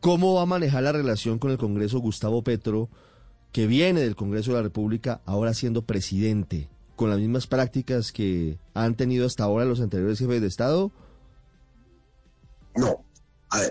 ¿Cómo 0.00 0.34
va 0.34 0.42
a 0.42 0.46
manejar 0.46 0.82
la 0.82 0.92
relación 0.92 1.38
con 1.38 1.50
el 1.50 1.58
Congreso 1.58 1.98
Gustavo 1.98 2.42
Petro? 2.42 2.88
Que 3.54 3.68
viene 3.68 4.00
del 4.00 4.16
Congreso 4.16 4.50
de 4.50 4.56
la 4.56 4.62
República 4.64 5.22
ahora 5.26 5.54
siendo 5.54 5.82
presidente, 5.86 6.68
con 6.96 7.08
las 7.08 7.20
mismas 7.20 7.46
prácticas 7.46 8.10
que 8.10 8.58
han 8.74 8.96
tenido 8.96 9.26
hasta 9.26 9.44
ahora 9.44 9.64
los 9.64 9.80
anteriores 9.80 10.18
jefes 10.18 10.40
de 10.40 10.48
Estado? 10.48 10.90
No. 12.74 13.04
A 13.50 13.60
ver, 13.60 13.70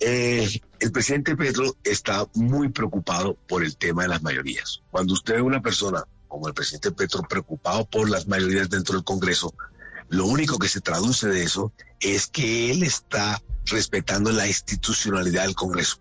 eh, 0.00 0.48
el 0.78 0.90
presidente 0.90 1.36
Petro 1.36 1.76
está 1.84 2.26
muy 2.32 2.70
preocupado 2.70 3.34
por 3.46 3.62
el 3.62 3.76
tema 3.76 4.04
de 4.04 4.08
las 4.08 4.22
mayorías. 4.22 4.80
Cuando 4.90 5.12
usted 5.12 5.34
ve 5.34 5.42
una 5.42 5.60
persona 5.60 6.02
como 6.26 6.48
el 6.48 6.54
presidente 6.54 6.90
Petro 6.90 7.22
preocupado 7.28 7.84
por 7.84 8.08
las 8.08 8.26
mayorías 8.26 8.70
dentro 8.70 8.94
del 8.94 9.04
Congreso, 9.04 9.52
lo 10.08 10.24
único 10.24 10.58
que 10.58 10.68
se 10.68 10.80
traduce 10.80 11.28
de 11.28 11.42
eso 11.42 11.74
es 12.00 12.26
que 12.26 12.70
él 12.70 12.82
está 12.82 13.42
respetando 13.66 14.32
la 14.32 14.46
institucionalidad 14.46 15.44
del 15.44 15.54
Congreso 15.54 15.98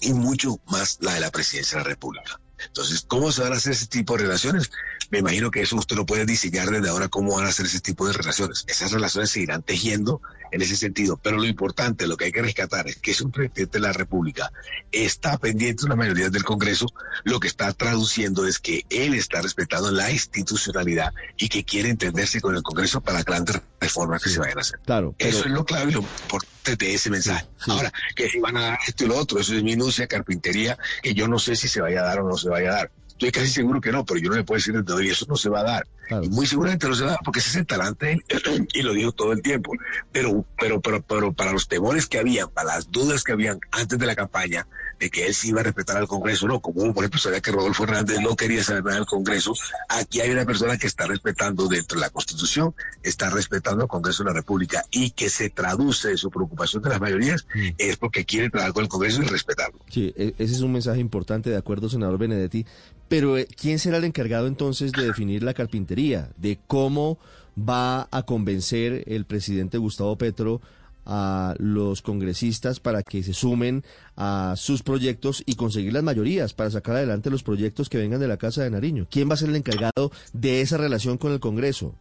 y 0.00 0.12
mucho 0.12 0.60
más 0.68 0.98
la 1.00 1.14
de 1.14 1.20
la 1.20 1.32
presidencia 1.32 1.78
de 1.78 1.84
la 1.84 1.90
República. 1.90 2.38
Entonces, 2.66 3.04
¿cómo 3.06 3.32
se 3.32 3.42
van 3.42 3.52
a 3.52 3.56
hacer 3.56 3.72
ese 3.72 3.86
tipo 3.86 4.16
de 4.16 4.24
relaciones? 4.24 4.70
Me 5.12 5.18
imagino 5.18 5.50
que 5.50 5.60
eso 5.60 5.76
usted 5.76 5.94
lo 5.94 6.06
puede 6.06 6.24
diseñar 6.24 6.70
desde 6.70 6.88
ahora, 6.88 7.08
cómo 7.08 7.36
van 7.36 7.44
a 7.44 7.50
hacer 7.50 7.66
ese 7.66 7.80
tipo 7.80 8.06
de 8.06 8.14
relaciones. 8.14 8.64
Esas 8.66 8.92
relaciones 8.92 9.30
se 9.30 9.40
irán 9.40 9.62
tejiendo 9.62 10.22
en 10.52 10.62
ese 10.62 10.74
sentido, 10.74 11.18
pero 11.22 11.36
lo 11.36 11.44
importante, 11.44 12.06
lo 12.06 12.16
que 12.16 12.24
hay 12.24 12.32
que 12.32 12.40
rescatar 12.40 12.88
es 12.88 12.96
que 12.96 13.10
es 13.10 13.20
un 13.20 13.30
presidente 13.30 13.78
de 13.78 13.80
la 13.80 13.92
República, 13.92 14.50
está 14.90 15.36
pendiente 15.36 15.82
de 15.82 15.90
la 15.90 15.96
mayoría 15.96 16.30
del 16.30 16.44
Congreso, 16.44 16.86
lo 17.24 17.40
que 17.40 17.48
está 17.48 17.70
traduciendo 17.74 18.46
es 18.46 18.58
que 18.58 18.86
él 18.88 19.12
está 19.12 19.42
respetando 19.42 19.90
la 19.90 20.10
institucionalidad 20.10 21.12
y 21.36 21.50
que 21.50 21.62
quiere 21.62 21.90
entenderse 21.90 22.40
con 22.40 22.56
el 22.56 22.62
Congreso 22.62 23.02
para 23.02 23.22
grandes 23.22 23.60
reformas 23.80 24.22
que 24.22 24.30
se 24.30 24.38
vayan 24.38 24.58
a 24.58 24.60
hacer. 24.62 24.80
Claro. 24.86 25.14
Eso 25.18 25.44
es 25.44 25.50
lo 25.50 25.66
clave 25.66 25.90
y 25.90 25.94
lo 25.94 26.00
importante 26.00 26.86
de 26.86 26.94
ese 26.94 27.10
mensaje. 27.10 27.46
Ahora, 27.66 27.92
que 28.16 28.30
si 28.30 28.40
van 28.40 28.56
a 28.56 28.62
dar 28.62 28.78
esto 28.86 29.04
y 29.04 29.08
lo 29.08 29.18
otro, 29.18 29.40
eso 29.40 29.54
es 29.54 29.62
minucia, 29.62 30.06
carpintería, 30.06 30.78
que 31.02 31.12
yo 31.12 31.28
no 31.28 31.38
sé 31.38 31.54
si 31.54 31.68
se 31.68 31.82
vaya 31.82 32.00
a 32.00 32.04
dar 32.04 32.20
o 32.20 32.28
no 32.28 32.38
se 32.38 32.48
vaya 32.48 32.70
a 32.70 32.74
dar. 32.74 32.90
Estoy 33.22 33.40
casi 33.40 33.52
seguro 33.52 33.80
que 33.80 33.92
no, 33.92 34.04
pero 34.04 34.18
yo 34.18 34.30
no 34.30 34.34
le 34.34 34.42
puedo 34.42 34.58
decir 34.58 34.74
desde 34.74 34.92
hoy, 34.92 35.08
eso 35.08 35.26
no 35.28 35.36
se 35.36 35.48
va 35.48 35.60
a 35.60 35.62
dar. 35.62 35.86
Y 36.22 36.28
muy 36.28 36.44
seguramente 36.44 36.88
no 36.88 36.94
se 36.96 37.04
va 37.04 37.10
a 37.10 37.12
dar 37.12 37.20
porque 37.24 37.38
ese 37.38 37.50
es 37.50 37.56
el 37.56 37.66
talante 37.66 38.18
y 38.74 38.82
lo 38.82 38.92
dijo 38.94 39.12
todo 39.12 39.30
el 39.30 39.42
tiempo. 39.42 39.70
Pero, 40.10 40.44
pero, 40.58 40.80
pero, 40.80 41.02
pero 41.02 41.32
para 41.32 41.52
los 41.52 41.68
temores 41.68 42.08
que 42.08 42.18
habían, 42.18 42.48
para 42.48 42.74
las 42.74 42.90
dudas 42.90 43.22
que 43.22 43.30
habían 43.30 43.60
antes 43.70 43.96
de 43.96 44.06
la 44.06 44.16
campaña, 44.16 44.66
de 45.02 45.10
que 45.10 45.26
él 45.26 45.34
sí 45.34 45.48
iba 45.48 45.60
a 45.60 45.64
respetar 45.64 45.96
al 45.96 46.06
Congreso, 46.06 46.46
no, 46.46 46.60
como 46.60 46.94
por 46.94 47.02
ejemplo 47.02 47.18
sabía 47.18 47.40
que 47.40 47.50
Rodolfo 47.50 47.82
Hernández 47.82 48.20
no 48.20 48.36
quería 48.36 48.62
saber 48.62 48.84
nada 48.84 48.98
del 48.98 49.06
Congreso, 49.06 49.52
aquí 49.88 50.20
hay 50.20 50.30
una 50.30 50.44
persona 50.44 50.78
que 50.78 50.86
está 50.86 51.08
respetando 51.08 51.66
dentro 51.66 51.98
de 51.98 52.06
la 52.06 52.10
Constitución, 52.10 52.72
está 53.02 53.28
respetando 53.28 53.82
al 53.82 53.88
Congreso 53.88 54.22
de 54.22 54.30
la 54.30 54.34
República 54.34 54.84
y 54.92 55.10
que 55.10 55.28
se 55.28 55.50
traduce 55.50 56.16
su 56.16 56.30
preocupación 56.30 56.84
de 56.84 56.90
las 56.90 57.00
mayorías 57.00 57.46
mm. 57.52 57.68
es 57.78 57.96
porque 57.96 58.24
quiere 58.24 58.48
trabajar 58.48 58.74
con 58.74 58.84
el 58.84 58.88
Congreso 58.88 59.22
y 59.22 59.26
respetarlo. 59.26 59.80
Sí, 59.90 60.14
e, 60.16 60.34
ese 60.38 60.54
es 60.54 60.60
un 60.60 60.72
mensaje 60.72 61.00
importante, 61.00 61.50
de 61.50 61.56
acuerdo, 61.56 61.88
senador 61.88 62.18
Benedetti. 62.18 62.64
Pero 63.08 63.36
eh, 63.36 63.48
¿quién 63.60 63.80
será 63.80 63.96
el 63.96 64.04
encargado 64.04 64.46
entonces 64.46 64.92
de 64.92 65.04
definir 65.04 65.42
la 65.42 65.52
carpintería? 65.52 66.30
De 66.36 66.60
cómo 66.68 67.18
va 67.58 68.08
a 68.12 68.22
convencer 68.22 69.02
el 69.08 69.24
presidente 69.24 69.78
Gustavo 69.78 70.16
Petro 70.16 70.60
a 71.04 71.54
los 71.58 72.02
congresistas 72.02 72.80
para 72.80 73.02
que 73.02 73.22
se 73.22 73.34
sumen 73.34 73.84
a 74.16 74.54
sus 74.56 74.82
proyectos 74.82 75.42
y 75.46 75.56
conseguir 75.56 75.92
las 75.92 76.02
mayorías 76.02 76.54
para 76.54 76.70
sacar 76.70 76.96
adelante 76.96 77.30
los 77.30 77.42
proyectos 77.42 77.88
que 77.88 77.98
vengan 77.98 78.20
de 78.20 78.28
la 78.28 78.36
Casa 78.36 78.62
de 78.62 78.70
Nariño. 78.70 79.06
¿Quién 79.10 79.28
va 79.28 79.34
a 79.34 79.38
ser 79.38 79.48
el 79.48 79.56
encargado 79.56 80.12
de 80.32 80.60
esa 80.60 80.76
relación 80.76 81.18
con 81.18 81.32
el 81.32 81.40
Congreso? 81.40 81.94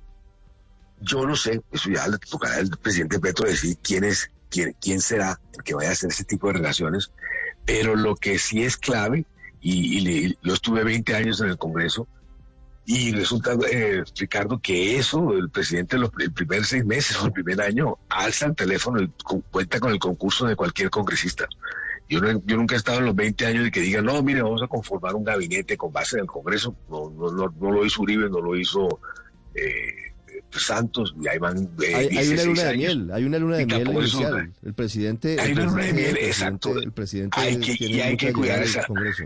Yo 1.01 1.25
no 1.25 1.35
sé, 1.35 1.61
eso 1.71 1.89
ya 1.89 2.07
le 2.07 2.17
tocará 2.19 2.57
al 2.57 2.69
presidente 2.69 3.19
Petro 3.19 3.47
decir 3.47 3.75
quién 3.81 4.03
es, 4.03 4.29
quién, 4.49 4.75
quién 4.79 5.01
será 5.01 5.39
el 5.53 5.63
que 5.63 5.73
vaya 5.73 5.89
a 5.89 5.93
hacer 5.93 6.11
ese 6.11 6.23
tipo 6.25 6.47
de 6.47 6.53
relaciones, 6.53 7.11
pero 7.65 7.95
lo 7.95 8.15
que 8.15 8.37
sí 8.37 8.63
es 8.63 8.77
clave, 8.77 9.25
y, 9.61 10.35
yo 10.43 10.53
estuve 10.53 10.83
20 10.83 11.15
años 11.15 11.41
en 11.41 11.49
el 11.49 11.57
Congreso, 11.57 12.07
y 12.85 13.11
resulta, 13.11 13.55
eh, 13.71 14.03
Ricardo, 14.17 14.59
que 14.59 14.97
eso, 14.97 15.33
el 15.33 15.49
presidente 15.49 15.97
los 15.97 16.11
el 16.19 16.31
primeros 16.31 16.67
seis 16.67 16.85
meses 16.85 17.17
o 17.21 17.27
el 17.27 17.31
primer 17.31 17.61
año, 17.61 17.97
alza 18.09 18.47
el 18.47 18.55
teléfono 18.55 18.99
cuenta 19.51 19.79
con 19.79 19.91
el 19.91 19.99
concurso 19.99 20.45
de 20.45 20.55
cualquier 20.55 20.89
congresista. 20.89 21.47
Yo, 22.09 22.19
yo 22.45 22.57
nunca 22.57 22.75
he 22.75 22.77
estado 22.77 22.99
en 22.99 23.05
los 23.05 23.15
20 23.15 23.45
años 23.45 23.63
de 23.63 23.71
que 23.71 23.79
digan, 23.79 24.03
no, 24.03 24.21
mire, 24.21 24.41
vamos 24.41 24.61
a 24.61 24.67
conformar 24.67 25.15
un 25.15 25.23
gabinete 25.23 25.77
con 25.77 25.93
base 25.93 26.17
en 26.17 26.23
el 26.23 26.27
Congreso. 26.27 26.75
No, 26.89 27.09
no, 27.09 27.31
no, 27.31 27.71
lo 27.71 27.85
hizo 27.85 28.01
Uribe, 28.01 28.29
no 28.29 28.41
lo 28.41 28.57
hizo 28.57 28.99
eh, 29.55 30.11
Santos, 30.51 31.15
y 31.21 31.27
ahí 31.29 31.37
van. 31.37 31.69
Eh, 31.81 31.95
hay, 31.95 32.27
una 32.27 32.43
luna 32.43 32.63
de 32.63 32.77
miel, 32.77 33.11
hay 33.13 33.23
una 33.23 33.39
luna 33.39 33.57
de 33.57 33.65
miel 33.65 33.89
inicial. 33.89 34.51
el 34.61 34.73
presidente. 34.73 35.39
Hay 35.39 35.53
una 35.53 35.65
luna 35.65 35.85
de 35.85 35.93
miel, 35.93 36.17
exacto. 36.17 36.77
El 36.77 36.91
presidente 36.91 37.39
hay 37.39 37.57
que, 37.57 37.75
y 37.79 38.01
hay 38.01 38.17
que 38.17 38.33
cuidar 38.33 38.61
esa. 38.61 38.85
Congreso. 38.85 39.23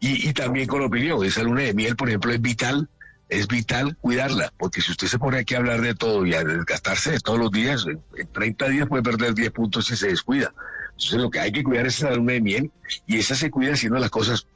Y, 0.00 0.28
y 0.28 0.32
también 0.32 0.66
con 0.66 0.82
opinión, 0.82 1.24
esa 1.24 1.42
luna 1.42 1.62
de 1.62 1.74
miel, 1.74 1.96
por 1.96 2.08
ejemplo, 2.08 2.32
es 2.32 2.40
vital, 2.40 2.88
es 3.28 3.48
vital 3.48 3.96
cuidarla, 3.96 4.52
porque 4.56 4.80
si 4.80 4.92
usted 4.92 5.08
se 5.08 5.18
pone 5.18 5.38
aquí 5.38 5.54
a 5.54 5.58
hablar 5.58 5.80
de 5.80 5.94
todo 5.94 6.24
y 6.24 6.34
a 6.34 6.44
desgastarse 6.44 7.12
de 7.12 7.20
todos 7.20 7.38
los 7.38 7.50
días, 7.50 7.86
en, 7.86 8.28
30 8.28 8.68
días 8.68 8.88
puede 8.88 9.02
perder 9.02 9.34
10 9.34 9.50
puntos 9.50 9.86
si 9.86 9.96
se 9.96 10.08
descuida. 10.08 10.52
Entonces 10.90 11.20
lo 11.20 11.30
que 11.30 11.40
hay 11.40 11.52
que 11.52 11.64
cuidar 11.64 11.86
es 11.86 11.98
esa 11.98 12.14
luna 12.14 12.34
de 12.34 12.40
miel 12.40 12.70
y 13.06 13.18
esa 13.18 13.34
se 13.34 13.50
cuida 13.50 13.72
haciendo 13.72 13.98
las 13.98 14.10
cosas 14.10 14.46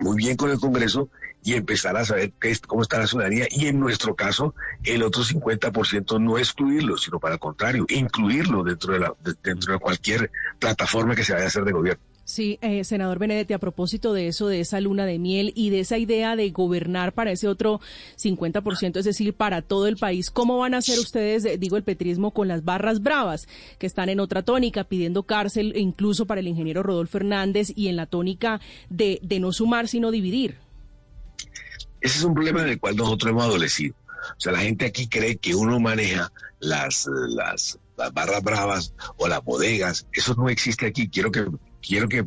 muy 0.00 0.16
bien 0.16 0.36
con 0.36 0.50
el 0.50 0.58
Congreso 0.58 1.08
y 1.44 1.54
empezar 1.54 1.96
a 1.96 2.04
saber 2.04 2.32
qué 2.40 2.50
es, 2.50 2.60
cómo 2.60 2.82
está 2.82 2.98
la 2.98 3.06
ciudadanía 3.06 3.46
y 3.50 3.66
en 3.66 3.78
nuestro 3.78 4.14
caso 4.14 4.54
el 4.84 5.02
otro 5.02 5.22
50% 5.22 6.20
no 6.20 6.38
excluirlo, 6.38 6.98
sino 6.98 7.20
para 7.20 7.34
el 7.34 7.40
contrario, 7.40 7.86
incluirlo 7.88 8.64
dentro 8.64 8.92
de, 8.92 9.00
la, 9.00 9.14
dentro 9.42 9.72
de 9.72 9.78
cualquier 9.78 10.30
plataforma 10.58 11.14
que 11.14 11.24
se 11.24 11.32
vaya 11.32 11.44
a 11.44 11.48
hacer 11.48 11.64
de 11.64 11.72
gobierno. 11.72 12.02
Sí, 12.28 12.58
eh, 12.60 12.84
senador 12.84 13.18
Benedetti, 13.18 13.54
a 13.54 13.58
propósito 13.58 14.12
de 14.12 14.28
eso, 14.28 14.48
de 14.48 14.60
esa 14.60 14.82
luna 14.82 15.06
de 15.06 15.18
miel 15.18 15.50
y 15.56 15.70
de 15.70 15.80
esa 15.80 15.96
idea 15.96 16.36
de 16.36 16.50
gobernar 16.50 17.14
para 17.14 17.30
ese 17.30 17.48
otro 17.48 17.80
50%, 18.18 18.98
es 18.98 19.06
decir, 19.06 19.32
para 19.32 19.62
todo 19.62 19.86
el 19.86 19.96
país, 19.96 20.30
¿cómo 20.30 20.58
van 20.58 20.74
a 20.74 20.78
hacer 20.78 20.98
ustedes, 20.98 21.46
eh, 21.46 21.56
digo, 21.56 21.78
el 21.78 21.84
petrismo 21.84 22.32
con 22.34 22.46
las 22.46 22.66
barras 22.66 23.02
bravas 23.02 23.48
que 23.78 23.86
están 23.86 24.10
en 24.10 24.20
otra 24.20 24.42
tónica, 24.42 24.84
pidiendo 24.84 25.22
cárcel 25.22 25.72
incluso 25.74 26.26
para 26.26 26.40
el 26.40 26.48
ingeniero 26.48 26.82
Rodolfo 26.82 27.16
Hernández 27.16 27.72
y 27.74 27.88
en 27.88 27.96
la 27.96 28.04
tónica 28.04 28.60
de, 28.90 29.20
no 29.40 29.50
sumar, 29.50 29.88
sino 29.88 30.10
dividir? 30.10 30.58
Ese 32.02 32.18
es 32.18 32.24
un 32.24 32.34
problema 32.34 32.62
del 32.62 32.78
cual 32.78 32.94
nosotros 32.94 33.30
hemos 33.30 33.44
adolecido. 33.44 33.94
O 34.36 34.40
sea, 34.40 34.52
la 34.52 34.60
gente 34.60 34.84
aquí 34.84 35.08
cree 35.08 35.36
que 35.36 35.54
uno 35.54 35.80
maneja 35.80 36.30
las, 36.60 37.08
las 37.30 37.78
barras 38.12 38.42
bravas 38.42 38.92
o 39.16 39.28
las 39.28 39.42
bodegas. 39.42 40.06
Eso 40.12 40.34
no 40.34 40.50
existe 40.50 40.84
aquí. 40.84 41.08
Quiero 41.08 41.32
que 41.32 41.46
quiero 41.82 42.08
que 42.08 42.24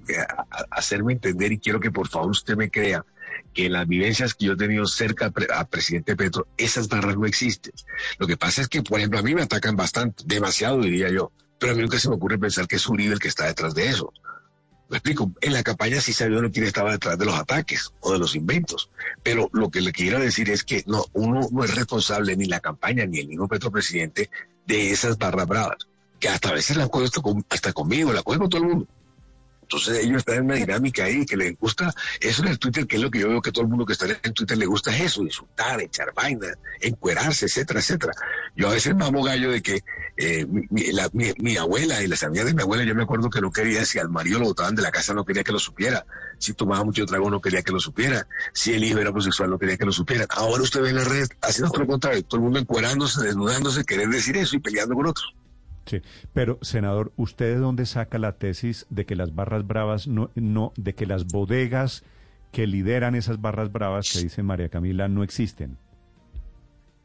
hacerme 0.69 1.13
entender 1.13 1.51
y 1.51 1.59
quiero 1.59 1.79
que 1.79 1.91
por 1.91 2.07
favor 2.07 2.31
usted 2.31 2.55
me 2.55 2.69
crea 2.69 3.05
que 3.53 3.69
las 3.69 3.87
vivencias 3.87 4.33
que 4.33 4.45
yo 4.45 4.53
he 4.53 4.57
tenido 4.57 4.85
cerca 4.85 5.31
al 5.53 5.67
presidente 5.67 6.15
Petro, 6.15 6.47
esas 6.57 6.87
barras 6.87 7.17
no 7.17 7.25
existen. 7.25 7.73
Lo 8.17 8.27
que 8.27 8.37
pasa 8.37 8.61
es 8.61 8.67
que, 8.67 8.81
por 8.81 8.99
ejemplo, 8.99 9.19
a 9.19 9.23
mí 9.23 9.35
me 9.35 9.41
atacan 9.41 9.75
bastante, 9.75 10.23
demasiado 10.25 10.79
diría 10.81 11.09
yo, 11.09 11.31
pero 11.59 11.73
a 11.73 11.75
mí 11.75 11.81
nunca 11.81 11.99
se 11.99 12.09
me 12.09 12.15
ocurre 12.15 12.37
pensar 12.37 12.67
que 12.67 12.77
es 12.77 12.87
Uribe 12.87 13.13
el 13.13 13.19
que 13.19 13.27
está 13.27 13.45
detrás 13.45 13.73
de 13.75 13.87
eso. 13.87 14.13
Me 14.89 14.97
explico, 14.97 15.31
en 15.39 15.53
la 15.53 15.63
campaña 15.63 16.01
sí 16.01 16.11
sabía 16.11 16.37
quién 16.51 16.65
estaba 16.65 16.91
detrás 16.91 17.17
de 17.17 17.25
los 17.25 17.35
ataques 17.35 17.93
o 18.01 18.11
de 18.11 18.19
los 18.19 18.35
inventos, 18.35 18.89
pero 19.23 19.49
lo 19.53 19.69
que 19.69 19.79
le 19.79 19.93
quiero 19.93 20.19
decir 20.19 20.49
es 20.49 20.65
que 20.65 20.83
no, 20.85 21.05
uno 21.13 21.47
no 21.49 21.63
es 21.63 21.75
responsable 21.75 22.35
ni 22.35 22.45
la 22.45 22.59
campaña 22.59 23.05
ni 23.05 23.19
el 23.19 23.29
mismo 23.29 23.47
Petro 23.47 23.71
presidente 23.71 24.29
de 24.65 24.91
esas 24.91 25.17
barras 25.17 25.47
bravas, 25.47 25.87
que 26.19 26.27
hasta 26.27 26.49
a 26.49 26.53
veces 26.53 26.75
la 26.75 26.89
cojo 26.89 27.05
hasta 27.49 27.71
conmigo, 27.71 28.11
la 28.11 28.21
cojo 28.21 28.39
con 28.39 28.49
todo 28.49 28.61
el 28.63 28.67
mundo. 28.67 28.87
Entonces 29.71 30.03
ellos 30.03 30.17
están 30.17 30.35
en 30.35 30.45
una 30.45 30.55
dinámica 30.55 31.05
ahí 31.05 31.25
que 31.25 31.37
les 31.37 31.57
gusta, 31.57 31.93
eso 32.19 32.41
en 32.43 32.49
el 32.49 32.59
Twitter, 32.59 32.85
que 32.85 32.97
es 32.97 33.01
lo 33.01 33.09
que 33.09 33.19
yo 33.19 33.29
veo 33.29 33.41
que 33.41 33.53
todo 33.53 33.63
el 33.63 33.69
mundo 33.69 33.85
que 33.85 33.93
está 33.93 34.05
en 34.21 34.33
Twitter 34.33 34.57
le 34.57 34.65
gusta 34.65 34.93
es 34.93 35.03
eso, 35.03 35.23
insultar, 35.23 35.79
echar 35.79 36.13
vaina, 36.13 36.47
encuerarse, 36.81 37.45
etcétera, 37.45 37.79
etcétera. 37.79 38.11
Yo 38.53 38.67
a 38.67 38.73
veces 38.73 38.93
mamo 38.95 39.23
gallo 39.23 39.49
de 39.49 39.61
que 39.61 39.81
eh, 40.17 40.45
mi, 40.45 41.55
abuela 41.55 42.03
y 42.03 42.07
las 42.07 42.21
amigas 42.23 42.47
de 42.47 42.53
mi 42.53 42.61
abuela, 42.63 42.83
yo 42.83 42.93
me 42.93 43.03
acuerdo 43.03 43.29
que 43.29 43.39
no 43.39 43.49
quería, 43.49 43.85
si 43.85 43.97
al 43.97 44.09
marido 44.09 44.39
lo 44.39 44.47
botaban 44.47 44.75
de 44.75 44.81
la 44.81 44.91
casa 44.91 45.13
no 45.13 45.23
quería 45.23 45.43
que 45.43 45.53
lo 45.53 45.59
supiera, 45.59 46.05
si 46.37 46.51
tomaba 46.51 46.83
mucho 46.83 47.05
trago 47.05 47.29
no 47.29 47.39
quería 47.39 47.61
que 47.61 47.71
lo 47.71 47.79
supiera, 47.79 48.27
si 48.53 48.73
el 48.73 48.83
hijo 48.83 48.99
era 48.99 49.11
homosexual 49.11 49.49
no 49.49 49.57
quería 49.57 49.77
que 49.77 49.85
lo 49.85 49.93
supiera. 49.93 50.25
Ahora 50.31 50.63
usted 50.63 50.81
ve 50.81 50.89
en 50.89 50.97
las 50.97 51.07
redes 51.07 51.29
haciendo 51.41 51.71
todo 51.71 51.83
lo 51.83 51.87
contrario, 51.87 52.21
todo 52.25 52.39
el 52.39 52.43
mundo 52.43 52.59
encuerándose, 52.59 53.23
desnudándose, 53.23 53.85
querer 53.85 54.09
decir 54.09 54.35
eso 54.35 54.57
y 54.57 54.59
peleando 54.59 54.95
con 54.95 55.05
otros. 55.05 55.33
Sí, 55.85 56.01
pero 56.33 56.59
senador, 56.61 57.11
¿usted 57.15 57.53
de 57.53 57.59
dónde 57.59 57.85
saca 57.85 58.19
la 58.19 58.33
tesis 58.33 58.85
de 58.89 59.05
que 59.05 59.15
las 59.15 59.33
barras 59.33 59.65
bravas 59.65 60.07
no, 60.07 60.29
no, 60.35 60.73
de 60.77 60.93
que 60.93 61.05
las 61.05 61.25
bodegas 61.25 62.03
que 62.51 62.67
lideran 62.67 63.15
esas 63.15 63.41
barras 63.41 63.71
bravas 63.71 64.11
que 64.11 64.19
dice 64.19 64.43
María 64.43 64.69
Camila 64.69 65.07
no 65.07 65.23
existen? 65.23 65.77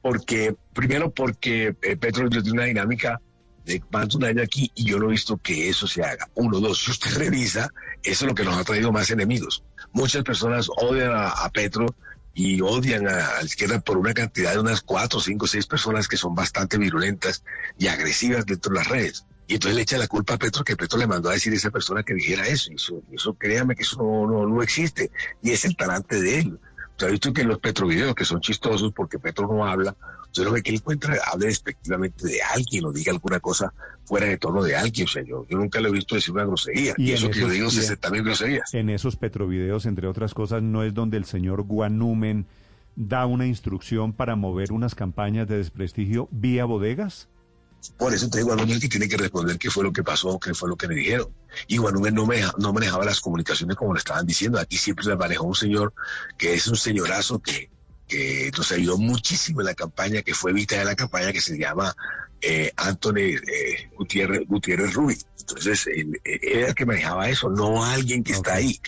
Porque, 0.02 0.54
primero 0.72 1.10
porque 1.10 1.74
eh, 1.82 1.96
Petro 1.96 2.28
tiene 2.28 2.50
una 2.52 2.64
dinámica 2.64 3.20
de 3.64 3.82
más 3.90 4.08
de 4.08 4.16
un 4.18 4.24
año 4.24 4.42
aquí 4.42 4.70
y 4.74 4.84
yo 4.84 4.98
no 4.98 5.06
he 5.06 5.12
visto 5.12 5.36
que 5.38 5.68
eso 5.68 5.86
se 5.86 6.02
haga. 6.02 6.28
Uno, 6.34 6.60
dos, 6.60 6.84
si 6.84 6.90
usted 6.90 7.10
revisa, 7.16 7.70
eso 8.02 8.24
es 8.24 8.28
lo 8.28 8.34
que 8.34 8.44
nos 8.44 8.56
ha 8.56 8.64
traído 8.64 8.92
más 8.92 9.10
enemigos. 9.10 9.64
Muchas 9.92 10.22
personas 10.22 10.68
odian 10.76 11.12
a 11.14 11.48
Petro 11.52 11.86
y 12.38 12.60
odian 12.60 13.08
a, 13.08 13.38
la 13.38 13.42
izquierda 13.42 13.80
por 13.80 13.96
una 13.96 14.12
cantidad 14.12 14.52
de 14.52 14.60
unas 14.60 14.82
cuatro, 14.82 15.20
cinco, 15.20 15.46
seis 15.46 15.66
personas 15.66 16.06
que 16.06 16.18
son 16.18 16.34
bastante 16.34 16.76
virulentas 16.76 17.42
y 17.78 17.86
agresivas 17.86 18.44
dentro 18.44 18.72
de 18.72 18.78
las 18.78 18.88
redes. 18.88 19.24
Y 19.48 19.54
entonces 19.54 19.74
le 19.74 19.82
echa 19.82 19.96
la 19.96 20.06
culpa 20.06 20.34
a 20.34 20.36
Petro 20.36 20.62
que 20.62 20.76
Petro 20.76 20.98
le 20.98 21.06
mandó 21.06 21.30
a 21.30 21.32
decir 21.32 21.54
a 21.54 21.56
esa 21.56 21.70
persona 21.70 22.02
que 22.02 22.12
dijera 22.12 22.46
eso. 22.46 22.70
Y 22.70 22.74
eso, 22.74 23.02
eso 23.10 23.32
créame 23.34 23.74
que 23.74 23.84
eso 23.84 23.96
no, 24.02 24.26
no, 24.26 24.46
no 24.46 24.62
existe. 24.62 25.10
Y 25.42 25.52
es 25.52 25.64
el 25.64 25.76
talante 25.76 26.20
de 26.20 26.40
él. 26.40 26.60
O 26.96 26.98
sea, 26.98 27.08
visto 27.08 27.32
que 27.32 27.42
los 27.42 27.58
Petrovideos, 27.58 28.14
que 28.14 28.26
son 28.26 28.42
chistosos 28.42 28.92
porque 28.94 29.18
Petro 29.18 29.48
no 29.48 29.64
habla, 29.64 29.96
ve 30.44 30.62
que 30.62 30.70
él 30.70 30.76
encuentra, 30.76 31.16
hable 31.32 31.46
despectivamente 31.46 32.26
de 32.26 32.42
alguien 32.42 32.84
o 32.84 32.92
diga 32.92 33.12
alguna 33.12 33.40
cosa 33.40 33.72
fuera 34.04 34.26
de 34.26 34.38
tono 34.38 34.62
de 34.62 34.76
alguien. 34.76 35.06
O 35.06 35.10
sea, 35.10 35.22
yo, 35.22 35.46
nunca 35.50 35.80
lo 35.80 35.88
he 35.88 35.92
visto 35.92 36.14
decir 36.14 36.32
una 36.34 36.44
grosería. 36.44 36.94
Y, 36.96 37.12
eso 37.12 37.30
que 37.30 37.40
yo 37.40 37.48
digo 37.48 37.70
se 37.70 37.96
también 37.96 38.24
groserías. 38.24 38.72
En 38.74 38.90
esos 38.90 39.16
Petrovideos, 39.16 39.86
entre 39.86 40.06
otras 40.06 40.34
cosas, 40.34 40.62
no 40.62 40.82
es 40.82 40.94
donde 40.94 41.16
el 41.16 41.24
señor 41.24 41.62
Guanumen 41.62 42.46
da 42.96 43.26
una 43.26 43.46
instrucción 43.46 44.12
para 44.12 44.36
mover 44.36 44.72
unas 44.72 44.94
campañas 44.94 45.46
de 45.46 45.58
desprestigio 45.58 46.28
vía 46.32 46.64
bodegas? 46.64 47.28
Por 47.98 48.12
eso 48.12 48.28
te 48.28 48.38
digo, 48.38 48.48
Guanúmez 48.48 48.80
que 48.80 48.88
tiene 48.88 49.08
que 49.08 49.16
responder 49.16 49.58
qué 49.58 49.70
fue 49.70 49.84
lo 49.84 49.92
que 49.92 50.02
pasó, 50.02 50.40
qué 50.40 50.54
fue 50.54 50.68
lo 50.68 50.76
que 50.76 50.88
le 50.88 50.96
dijeron. 50.96 51.28
Y 51.68 51.76
Guanúmez 51.76 52.12
no, 52.12 52.26
me, 52.26 52.40
no 52.58 52.72
manejaba 52.72 53.04
las 53.04 53.20
comunicaciones 53.20 53.76
como 53.76 53.94
le 53.94 53.98
estaban 53.98 54.26
diciendo. 54.26 54.58
Aquí 54.58 54.76
siempre 54.76 55.04
se 55.04 55.14
manejó 55.14 55.44
un 55.44 55.54
señor 55.54 55.92
que 56.36 56.54
es 56.54 56.66
un 56.66 56.76
señorazo 56.76 57.38
que, 57.38 57.70
que 58.06 58.50
nos 58.56 58.70
ayudó 58.72 58.98
muchísimo 58.98 59.60
en 59.60 59.66
la 59.66 59.74
campaña, 59.74 60.22
que 60.22 60.34
fue 60.34 60.52
vista 60.52 60.78
de 60.78 60.84
la 60.84 60.94
campaña, 60.94 61.32
que 61.32 61.40
se 61.40 61.58
llama 61.58 61.94
eh, 62.40 62.72
Anthony 62.76 63.36
eh, 63.36 63.90
Gutiérrez, 63.96 64.46
Gutiérrez 64.46 64.94
Rubí. 64.94 65.16
Entonces, 65.40 65.86
él, 65.86 66.20
era 66.24 66.68
el 66.68 66.74
que 66.74 66.86
manejaba 66.86 67.28
eso, 67.28 67.48
no 67.50 67.84
alguien 67.84 68.22
que 68.24 68.32
está 68.32 68.54
ahí. 68.54 68.80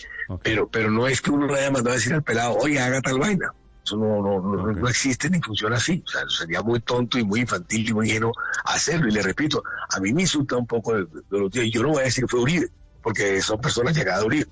Pero, 0.43 0.69
pero 0.69 0.91
no 0.91 1.07
es 1.07 1.21
que 1.21 1.31
uno 1.31 1.47
le 1.47 1.59
haya 1.59 1.71
mandado 1.71 1.95
a 1.95 1.97
decir 1.97 2.13
al 2.13 2.23
pelado, 2.23 2.55
oye, 2.57 2.79
haga 2.79 3.01
tal 3.01 3.17
vaina. 3.17 3.53
Eso 3.83 3.97
no, 3.97 4.21
no, 4.21 4.71
no, 4.73 4.87
existe 4.87 5.29
ni 5.29 5.41
funciona 5.41 5.77
así. 5.77 6.03
O 6.05 6.09
sea, 6.09 6.21
sería 6.29 6.61
muy 6.61 6.79
tonto 6.81 7.17
y 7.17 7.23
muy 7.23 7.41
infantil 7.41 7.89
y 7.89 7.93
muy 7.93 8.07
ingenuo 8.07 8.33
hacerlo. 8.65 9.07
Y 9.07 9.11
le 9.11 9.23
repito, 9.23 9.63
a 9.89 9.99
mí 9.99 10.13
me 10.13 10.21
insulta 10.21 10.57
un 10.57 10.67
poco 10.67 10.93
de, 10.93 11.07
los 11.29 11.49
tíos. 11.49 11.65
Yo 11.71 11.81
no 11.81 11.89
voy 11.89 12.01
a 12.01 12.05
decir 12.05 12.25
que 12.25 12.27
fue 12.27 12.41
Uribe, 12.41 12.69
porque 13.01 13.41
son 13.41 13.59
personas 13.59 13.95
llegadas 13.95 14.21
a 14.21 14.25
Uribe. 14.25 14.47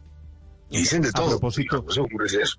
Y 0.69 0.79
dicen 0.79 1.01
de 1.01 1.11
todo. 1.11 1.27
A 1.27 1.29
propósito, 1.29 1.85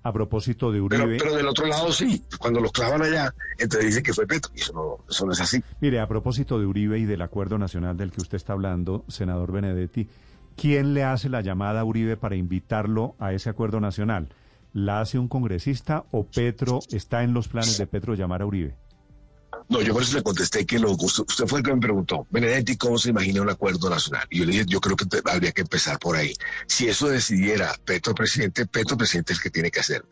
A 0.03 0.13
propósito 0.13 0.71
de 0.71 0.81
Uribe. 0.81 1.17
Pero, 1.17 1.35
del 1.35 1.47
otro 1.47 1.67
lado 1.67 1.91
sí, 1.91 2.23
cuando 2.39 2.59
los 2.59 2.71
clavan 2.71 3.01
allá, 3.03 3.33
entonces 3.57 3.87
dicen 3.89 4.03
que 4.03 4.13
fue 4.13 4.25
Petro, 4.25 4.51
y 4.55 4.61
eso 4.61 4.73
no, 4.73 5.05
eso 5.09 5.25
no 5.25 5.31
es 5.31 5.41
así. 5.41 5.61
Mire, 5.79 5.99
a 5.99 6.07
propósito 6.07 6.59
de 6.59 6.65
Uribe 6.65 6.97
y 6.97 7.05
del 7.05 7.21
acuerdo 7.21 7.57
nacional 7.57 7.97
del 7.97 8.11
que 8.11 8.21
usted 8.21 8.37
está 8.37 8.53
hablando, 8.53 9.05
senador 9.07 9.51
Benedetti, 9.51 10.07
¿quién 10.55 10.93
le 10.93 11.03
hace 11.03 11.29
la 11.29 11.41
llamada 11.41 11.81
a 11.81 11.85
Uribe 11.85 12.17
para 12.17 12.35
invitarlo 12.35 13.15
a 13.19 13.33
ese 13.33 13.49
acuerdo 13.49 13.79
nacional? 13.79 14.29
¿La 14.73 15.01
hace 15.01 15.19
un 15.19 15.27
congresista 15.27 16.05
o 16.11 16.25
Petro 16.25 16.79
está 16.91 17.23
en 17.23 17.33
los 17.33 17.47
planes 17.47 17.77
de 17.77 17.87
Petro 17.87 18.15
llamar 18.15 18.41
a 18.41 18.45
Uribe? 18.45 18.75
No, 19.69 19.83
yo 19.83 19.93
por 19.93 20.01
eso 20.01 20.17
le 20.17 20.23
contesté 20.23 20.65
que 20.65 20.79
lo, 20.79 20.91
usted 20.93 21.45
fue 21.45 21.59
el 21.59 21.65
que 21.65 21.73
me 21.73 21.79
preguntó, 21.79 22.25
Benedetti, 22.31 22.75
¿cómo 22.75 22.97
se 22.97 23.11
imagina 23.11 23.43
un 23.43 23.51
acuerdo 23.51 23.87
nacional? 23.87 24.25
Y 24.31 24.39
yo 24.39 24.45
le 24.45 24.51
dije, 24.53 24.65
yo 24.67 24.81
creo 24.81 24.95
que 24.95 25.05
habría 25.25 25.51
que 25.51 25.61
empezar 25.61 25.99
por 25.99 26.15
ahí. 26.15 26.33
Si 26.65 26.87
eso 26.87 27.07
decidiera 27.07 27.75
Petro 27.85 28.15
presidente, 28.15 28.65
Petro 28.65 28.97
presidente 28.97 29.33
es 29.33 29.39
el 29.39 29.43
que 29.43 29.51
tiene 29.51 29.69
que 29.69 29.81
hacer 29.81 30.03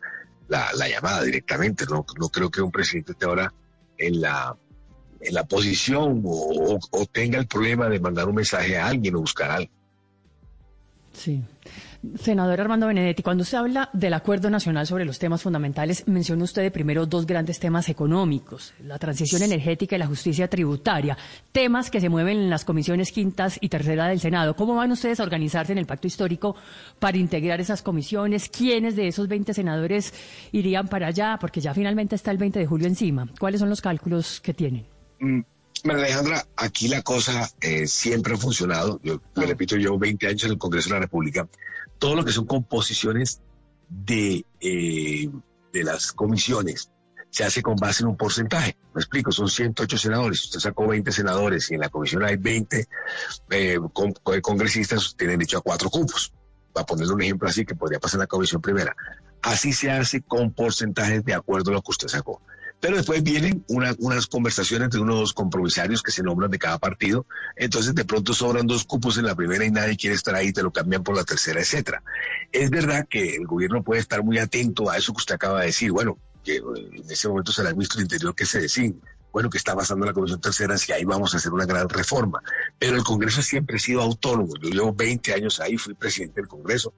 la, 0.46 0.70
llamada 0.88 1.24
directamente. 1.24 1.86
No, 1.86 2.06
no 2.20 2.28
creo 2.28 2.50
que 2.50 2.62
un 2.62 2.70
presidente 2.70 3.12
esté 3.12 3.24
ahora 3.24 3.52
en 3.98 4.20
la, 4.20 4.56
en 5.20 5.34
la 5.34 5.44
posición 5.44 6.22
o, 6.24 6.78
o 6.92 7.06
tenga 7.06 7.40
el 7.40 7.48
problema 7.48 7.88
de 7.88 7.98
mandar 7.98 8.28
un 8.28 8.36
mensaje 8.36 8.78
a 8.78 8.86
alguien 8.86 9.16
o 9.16 9.20
buscar 9.20 9.50
algo. 9.50 9.72
Sí. 11.12 11.42
Senador 12.20 12.60
Armando 12.60 12.86
Benedetti, 12.86 13.24
cuando 13.24 13.42
se 13.42 13.56
habla 13.56 13.90
del 13.92 14.14
acuerdo 14.14 14.50
nacional 14.50 14.86
sobre 14.86 15.04
los 15.04 15.18
temas 15.18 15.42
fundamentales, 15.42 16.06
menciona 16.06 16.44
usted 16.44 16.62
de 16.62 16.70
primero 16.70 17.06
dos 17.06 17.26
grandes 17.26 17.58
temas 17.58 17.88
económicos, 17.88 18.72
la 18.84 19.00
transición 19.00 19.42
energética 19.42 19.96
y 19.96 19.98
la 19.98 20.06
justicia 20.06 20.48
tributaria, 20.48 21.18
temas 21.50 21.90
que 21.90 22.00
se 22.00 22.08
mueven 22.08 22.38
en 22.38 22.50
las 22.50 22.64
comisiones 22.64 23.10
quintas 23.10 23.58
y 23.60 23.68
tercera 23.68 24.06
del 24.06 24.20
Senado. 24.20 24.54
¿Cómo 24.54 24.76
van 24.76 24.92
ustedes 24.92 25.18
a 25.18 25.24
organizarse 25.24 25.72
en 25.72 25.78
el 25.78 25.86
pacto 25.86 26.06
histórico 26.06 26.54
para 27.00 27.18
integrar 27.18 27.60
esas 27.60 27.82
comisiones? 27.82 28.48
¿Quiénes 28.48 28.94
de 28.94 29.08
esos 29.08 29.26
20 29.26 29.52
senadores 29.52 30.14
irían 30.52 30.86
para 30.86 31.08
allá? 31.08 31.36
Porque 31.40 31.60
ya 31.60 31.74
finalmente 31.74 32.14
está 32.14 32.30
el 32.30 32.38
20 32.38 32.60
de 32.60 32.66
julio 32.66 32.86
encima. 32.86 33.28
¿Cuáles 33.40 33.58
son 33.58 33.70
los 33.70 33.80
cálculos 33.80 34.40
que 34.40 34.54
tienen? 34.54 34.86
Mm, 35.18 35.40
Alejandra, 35.90 36.44
aquí 36.56 36.86
la 36.86 37.02
cosa 37.02 37.50
eh, 37.60 37.88
siempre 37.88 38.34
ha 38.34 38.36
funcionado. 38.36 39.00
Yo 39.02 39.20
le 39.34 39.44
ah. 39.44 39.48
repito, 39.48 39.76
llevo 39.76 39.98
20 39.98 40.28
años 40.28 40.44
en 40.44 40.50
el 40.52 40.58
Congreso 40.58 40.90
de 40.90 40.94
la 40.94 41.00
República 41.00 41.48
todo 41.98 42.16
lo 42.16 42.24
que 42.24 42.32
son 42.32 42.46
composiciones 42.46 43.40
de, 43.88 44.44
eh, 44.60 45.30
de 45.72 45.84
las 45.84 46.12
comisiones 46.12 46.90
se 47.30 47.44
hace 47.44 47.62
con 47.62 47.76
base 47.76 48.02
en 48.02 48.08
un 48.08 48.16
porcentaje. 48.16 48.76
Me 48.94 49.00
explico, 49.00 49.30
son 49.32 49.48
108 49.48 49.98
senadores, 49.98 50.44
usted 50.44 50.60
sacó 50.60 50.86
20 50.86 51.12
senadores 51.12 51.70
y 51.70 51.74
en 51.74 51.80
la 51.80 51.88
comisión 51.88 52.24
hay 52.24 52.36
20 52.36 52.88
eh, 53.50 53.78
congresistas, 54.42 55.14
tienen 55.16 55.38
derecho 55.38 55.58
a 55.58 55.62
cuatro 55.62 55.90
cupos. 55.90 56.32
Va 56.76 56.82
a 56.82 56.86
ponerle 56.86 57.12
un 57.12 57.22
ejemplo 57.22 57.48
así 57.48 57.64
que 57.64 57.74
podría 57.74 57.98
pasar 57.98 58.18
en 58.18 58.22
la 58.22 58.26
comisión 58.26 58.60
primera. 58.60 58.96
Así 59.42 59.72
se 59.72 59.90
hace 59.90 60.22
con 60.22 60.52
porcentajes 60.52 61.24
de 61.24 61.34
acuerdo 61.34 61.70
a 61.70 61.74
lo 61.74 61.82
que 61.82 61.90
usted 61.90 62.08
sacó. 62.08 62.40
Pero 62.80 62.96
después 62.96 63.22
vienen 63.22 63.64
unas 63.68 64.26
conversaciones 64.28 64.86
entre 64.86 65.00
unos 65.00 65.32
compromisarios 65.32 66.02
que 66.02 66.12
se 66.12 66.22
nombran 66.22 66.50
de 66.50 66.58
cada 66.58 66.78
partido. 66.78 67.26
Entonces 67.56 67.94
de 67.94 68.04
pronto 68.04 68.32
sobran 68.34 68.66
dos 68.66 68.84
cupos 68.84 69.18
en 69.18 69.26
la 69.26 69.34
primera 69.34 69.64
y 69.64 69.70
nadie 69.70 69.96
quiere 69.96 70.14
estar 70.14 70.34
ahí, 70.34 70.52
te 70.52 70.62
lo 70.62 70.72
cambian 70.72 71.02
por 71.02 71.16
la 71.16 71.24
tercera, 71.24 71.60
etcétera. 71.60 72.02
Es 72.52 72.70
verdad 72.70 73.06
que 73.08 73.34
el 73.34 73.46
gobierno 73.46 73.82
puede 73.82 74.00
estar 74.00 74.22
muy 74.22 74.38
atento 74.38 74.88
a 74.88 74.96
eso 74.96 75.12
que 75.12 75.18
usted 75.18 75.34
acaba 75.34 75.60
de 75.60 75.66
decir. 75.66 75.90
Bueno, 75.90 76.18
que 76.44 76.56
eh, 76.56 76.62
en 76.92 77.10
ese 77.10 77.28
momento 77.28 77.50
será 77.50 77.70
el 77.70 77.74
ministro 77.74 77.98
del 77.98 78.04
Interior 78.04 78.34
que 78.34 78.46
se 78.46 78.60
decide. 78.60 78.94
Bueno, 79.32 79.50
que 79.50 79.58
está 79.58 79.74
pasando 79.74 80.04
en 80.04 80.08
la 80.08 80.14
Comisión 80.14 80.40
Tercera, 80.40 80.78
si 80.78 80.92
ahí 80.92 81.04
vamos 81.04 81.34
a 81.34 81.36
hacer 81.36 81.52
una 81.52 81.66
gran 81.66 81.88
reforma. 81.88 82.40
Pero 82.78 82.96
el 82.96 83.02
Congreso 83.02 83.42
siempre 83.42 83.76
ha 83.76 83.80
sido 83.80 84.00
autónomo. 84.00 84.54
Yo 84.62 84.70
llevo 84.70 84.94
20 84.94 85.34
años 85.34 85.60
ahí, 85.60 85.76
fui 85.76 85.94
presidente 85.94 86.40
del 86.40 86.48
Congreso 86.48 86.94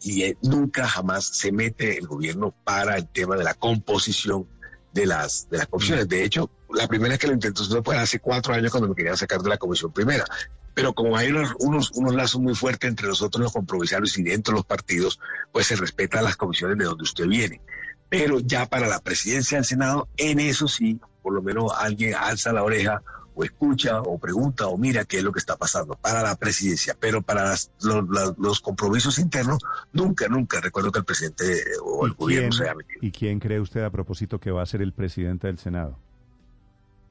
y 0.00 0.22
eh, 0.22 0.36
nunca 0.42 0.86
jamás 0.86 1.24
se 1.24 1.50
mete 1.50 1.98
el 1.98 2.06
gobierno 2.06 2.54
para 2.64 2.96
el 2.96 3.08
tema 3.08 3.36
de 3.36 3.44
la 3.44 3.54
composición 3.54 4.46
de 4.94 5.06
las, 5.06 5.48
de 5.50 5.58
las 5.58 5.66
comisiones. 5.66 6.08
De 6.08 6.24
hecho, 6.24 6.48
la 6.72 6.86
primera 6.86 7.18
que 7.18 7.26
lo 7.26 7.34
intentó 7.34 7.64
fue 7.82 7.98
hace 7.98 8.20
cuatro 8.20 8.54
años 8.54 8.70
cuando 8.70 8.88
me 8.88 8.94
querían 8.94 9.16
sacar 9.16 9.42
de 9.42 9.48
la 9.48 9.58
comisión 9.58 9.92
primera. 9.92 10.24
Pero 10.72 10.94
como 10.94 11.16
hay 11.16 11.30
unos, 11.30 11.52
unos, 11.58 11.90
unos 11.92 12.14
lazos 12.14 12.40
muy 12.40 12.54
fuertes 12.54 12.88
entre 12.88 13.08
nosotros 13.08 13.42
los 13.42 13.52
compromisarios 13.52 14.16
y 14.18 14.22
dentro 14.22 14.52
de 14.52 14.58
los 14.58 14.66
partidos, 14.66 15.20
pues 15.52 15.66
se 15.66 15.76
respeta 15.76 16.22
las 16.22 16.36
comisiones 16.36 16.78
de 16.78 16.84
donde 16.84 17.02
usted 17.02 17.26
viene. 17.26 17.60
Pero 18.08 18.38
ya 18.38 18.66
para 18.66 18.86
la 18.86 19.00
presidencia 19.00 19.58
del 19.58 19.64
Senado, 19.64 20.08
en 20.16 20.38
eso 20.38 20.68
sí, 20.68 21.00
por 21.22 21.34
lo 21.34 21.42
menos 21.42 21.72
alguien 21.76 22.14
alza 22.14 22.52
la 22.52 22.62
oreja 22.62 23.02
o 23.34 23.44
escucha 23.44 24.00
o 24.00 24.18
pregunta 24.18 24.68
o 24.68 24.78
mira 24.78 25.04
qué 25.04 25.18
es 25.18 25.24
lo 25.24 25.32
que 25.32 25.38
está 25.38 25.56
pasando 25.56 25.94
para 25.96 26.22
la 26.22 26.36
presidencia, 26.36 26.96
pero 26.98 27.22
para 27.22 27.54
los, 27.80 28.60
compromisos 28.60 29.18
internos, 29.18 29.58
nunca, 29.92 30.28
nunca 30.28 30.60
recuerdo 30.60 30.92
que 30.92 31.00
el 31.00 31.04
presidente 31.04 31.62
o 31.82 32.06
el 32.06 32.12
gobierno 32.12 32.52
se 32.52 32.64
haya 32.64 32.74
metido. 32.74 32.98
¿Y 33.02 33.10
quién 33.10 33.40
cree 33.40 33.60
usted 33.60 33.82
a 33.82 33.90
propósito 33.90 34.38
que 34.38 34.50
va 34.50 34.62
a 34.62 34.66
ser 34.66 34.82
el 34.82 34.92
presidente 34.92 35.48
del 35.48 35.58
Senado? 35.58 35.98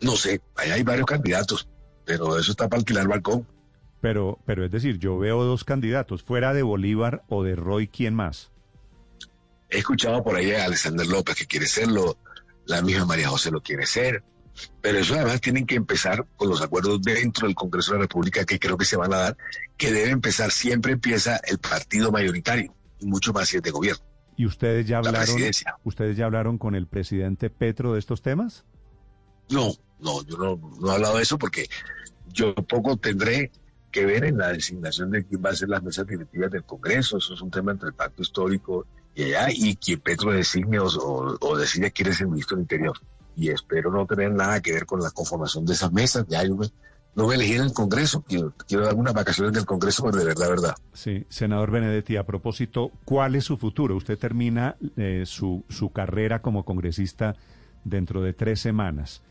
No 0.01 0.15
sé, 0.15 0.41
ahí 0.55 0.71
hay 0.71 0.83
varios 0.83 1.05
candidatos, 1.05 1.67
pero 2.05 2.37
eso 2.37 2.51
está 2.51 2.67
para 2.69 2.79
alquilar 2.79 3.07
balcón. 3.07 3.45
Pero, 4.01 4.39
pero 4.45 4.65
es 4.65 4.71
decir, 4.71 4.99
yo 4.99 5.17
veo 5.17 5.43
dos 5.43 5.63
candidatos, 5.63 6.23
fuera 6.23 6.53
de 6.53 6.63
Bolívar 6.63 7.23
o 7.29 7.43
de 7.43 7.55
Roy, 7.55 7.87
¿quién 7.87 8.13
más? 8.13 8.51
He 9.69 9.79
escuchado 9.79 10.23
por 10.23 10.35
ahí 10.35 10.51
a 10.51 10.65
Alexander 10.65 11.07
López 11.07 11.35
que 11.35 11.47
quiere 11.47 11.67
serlo, 11.67 12.17
la 12.65 12.81
misma 12.81 13.05
María 13.05 13.29
José 13.29 13.49
lo 13.49 13.61
quiere 13.61 13.85
ser, 13.85 14.23
pero 14.81 14.99
eso 14.99 15.15
además 15.15 15.41
tienen 15.41 15.65
que 15.65 15.75
empezar 15.75 16.25
con 16.35 16.49
los 16.49 16.61
acuerdos 16.61 17.01
dentro 17.01 17.47
del 17.47 17.55
Congreso 17.55 17.93
de 17.93 17.99
la 17.99 18.03
República 18.03 18.45
que 18.45 18.59
creo 18.59 18.77
que 18.77 18.85
se 18.85 18.97
van 18.97 19.13
a 19.13 19.17
dar, 19.17 19.37
que 19.77 19.91
debe 19.91 20.11
empezar, 20.11 20.51
siempre 20.51 20.93
empieza 20.93 21.37
el 21.47 21.57
partido 21.57 22.11
mayoritario, 22.11 22.73
y 22.99 23.05
mucho 23.05 23.33
más 23.33 23.49
si 23.49 23.57
es 23.57 23.63
de 23.63 23.71
gobierno. 23.71 24.03
¿Y 24.35 24.45
ustedes 24.45 24.87
ya 24.87 24.97
hablaron, 24.97 25.37
ustedes 25.83 26.17
ya 26.17 26.25
hablaron 26.25 26.57
con 26.57 26.75
el 26.75 26.87
presidente 26.87 27.49
Petro 27.49 27.93
de 27.93 27.99
estos 27.99 28.21
temas? 28.21 28.65
No, 29.49 29.71
no, 29.99 30.23
yo 30.25 30.37
no, 30.37 30.59
no 30.79 30.91
he 30.91 30.95
hablado 30.95 31.17
de 31.17 31.23
eso 31.23 31.37
porque 31.37 31.67
yo 32.31 32.55
poco 32.55 32.97
tendré 32.97 33.51
que 33.91 34.05
ver 34.05 34.23
en 34.25 34.39
la 34.39 34.51
designación 34.51 35.11
de 35.11 35.23
quién 35.23 35.43
va 35.45 35.51
a 35.51 35.55
ser 35.55 35.69
las 35.69 35.83
mesas 35.83 36.07
directivas 36.07 36.49
del 36.49 36.63
Congreso. 36.63 37.17
Eso 37.17 37.35
es 37.35 37.41
un 37.41 37.51
tema 37.51 37.71
entre 37.71 37.89
el 37.89 37.93
pacto 37.93 38.23
histórico 38.23 38.87
y 39.13 39.23
allá, 39.23 39.49
y 39.51 39.75
quien 39.75 39.99
Petro 39.99 40.31
designe 40.31 40.79
o, 40.79 40.87
o 41.39 41.57
decide 41.57 41.91
quién 41.91 42.09
es 42.09 42.21
el 42.21 42.29
ministro 42.29 42.57
del 42.57 42.63
Interior 42.63 42.99
y 43.35 43.49
espero 43.49 43.91
no 43.91 44.05
tener 44.05 44.31
nada 44.31 44.61
que 44.61 44.73
ver 44.73 44.85
con 44.85 45.01
la 45.01 45.11
conformación 45.11 45.65
de 45.65 45.73
esas 45.73 45.91
mesas. 45.91 46.25
Ya 46.27 46.43
yo 46.43 46.57
no 47.15 47.27
me 47.27 47.35
elegí 47.35 47.53
en 47.53 47.61
el 47.61 47.73
Congreso, 47.73 48.23
quiero, 48.23 48.53
quiero 48.67 48.85
dar 48.85 48.95
unas 48.95 49.13
vacaciones 49.13 49.53
del 49.53 49.65
Congreso, 49.65 50.03
pero 50.03 50.17
de 50.17 50.25
verdad, 50.25 50.49
verdad. 50.49 50.75
Sí, 50.93 51.25
senador 51.29 51.71
Benedetti, 51.71 52.17
a 52.17 52.25
propósito, 52.25 52.91
¿cuál 53.05 53.35
es 53.35 53.43
su 53.45 53.57
futuro? 53.57 53.95
Usted 53.95 54.17
termina 54.17 54.77
eh, 54.97 55.23
su, 55.25 55.63
su 55.69 55.91
carrera 55.91 56.41
como 56.41 56.65
congresista 56.65 57.35
dentro 57.83 58.21
de 58.21 58.33
tres 58.33 58.59
semanas, 58.59 59.21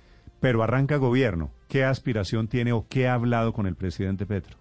pero 0.41 0.63
arranca 0.63 0.97
gobierno. 0.97 1.51
¿Qué 1.69 1.85
aspiración 1.85 2.49
tiene 2.49 2.73
o 2.73 2.87
qué 2.89 3.09
ha 3.09 3.15
hablado 3.15 3.53
con 3.53 3.67
el 3.67 3.75
presidente 3.75 4.27
Petro? 4.27 4.59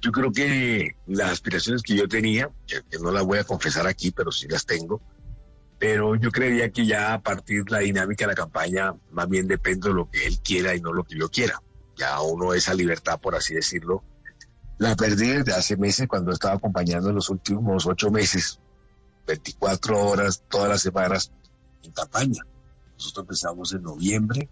Yo 0.00 0.12
creo 0.12 0.30
que 0.30 0.96
las 1.06 1.32
aspiraciones 1.32 1.82
que 1.82 1.96
yo 1.96 2.06
tenía, 2.06 2.50
que 2.66 2.98
no 2.98 3.10
las 3.10 3.24
voy 3.24 3.38
a 3.38 3.44
confesar 3.44 3.86
aquí, 3.86 4.10
pero 4.10 4.30
sí 4.30 4.46
las 4.48 4.66
tengo, 4.66 5.00
pero 5.84 6.16
yo 6.16 6.30
creería 6.30 6.70
que 6.70 6.86
ya 6.86 7.12
a 7.12 7.20
partir 7.22 7.62
de 7.64 7.70
la 7.72 7.80
dinámica 7.80 8.24
de 8.24 8.28
la 8.28 8.34
campaña 8.34 8.94
más 9.12 9.28
bien 9.28 9.46
depende 9.46 9.90
de 9.90 9.94
lo 9.94 10.10
que 10.10 10.26
él 10.26 10.38
quiera 10.40 10.74
y 10.74 10.80
no 10.80 10.94
lo 10.94 11.04
que 11.04 11.18
yo 11.18 11.28
quiera. 11.28 11.62
Ya 11.94 12.22
uno 12.22 12.54
esa 12.54 12.72
libertad, 12.72 13.20
por 13.20 13.34
así 13.34 13.52
decirlo, 13.52 14.02
la 14.78 14.96
perdí 14.96 15.28
desde 15.28 15.52
hace 15.52 15.76
meses 15.76 16.08
cuando 16.08 16.32
estaba 16.32 16.54
acompañando 16.54 17.10
en 17.10 17.16
los 17.16 17.28
últimos 17.28 17.84
ocho 17.84 18.10
meses, 18.10 18.58
24 19.26 20.06
horas 20.06 20.42
todas 20.48 20.70
las 20.70 20.80
semanas 20.80 21.30
en 21.82 21.92
campaña. 21.92 22.42
Nosotros 22.94 23.24
empezamos 23.24 23.74
en 23.74 23.82
noviembre 23.82 24.48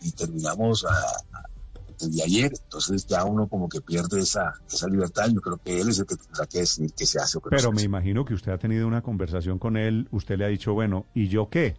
y 0.00 0.12
terminamos 0.12 0.84
a, 0.84 0.94
de 2.00 2.22
ayer, 2.22 2.52
entonces 2.64 3.06
ya 3.06 3.24
uno 3.24 3.46
como 3.48 3.68
que 3.68 3.80
pierde 3.80 4.20
esa, 4.20 4.52
esa 4.70 4.86
libertad, 4.88 5.28
yo 5.32 5.40
creo 5.40 5.58
que 5.58 5.80
él 5.80 5.88
es 5.88 5.98
el 5.98 6.06
que 6.06 6.16
tendrá 6.16 6.46
que 6.46 6.58
decidir 6.58 6.92
se 6.96 7.18
hace 7.18 7.38
Pero 7.50 7.72
me 7.72 7.82
imagino 7.82 8.24
que 8.24 8.34
usted 8.34 8.52
ha 8.52 8.58
tenido 8.58 8.86
una 8.86 9.02
conversación 9.02 9.58
con 9.58 9.76
él, 9.76 10.08
usted 10.10 10.38
le 10.38 10.44
ha 10.44 10.48
dicho, 10.48 10.74
bueno, 10.74 11.06
¿y 11.14 11.28
yo 11.28 11.48
qué? 11.48 11.76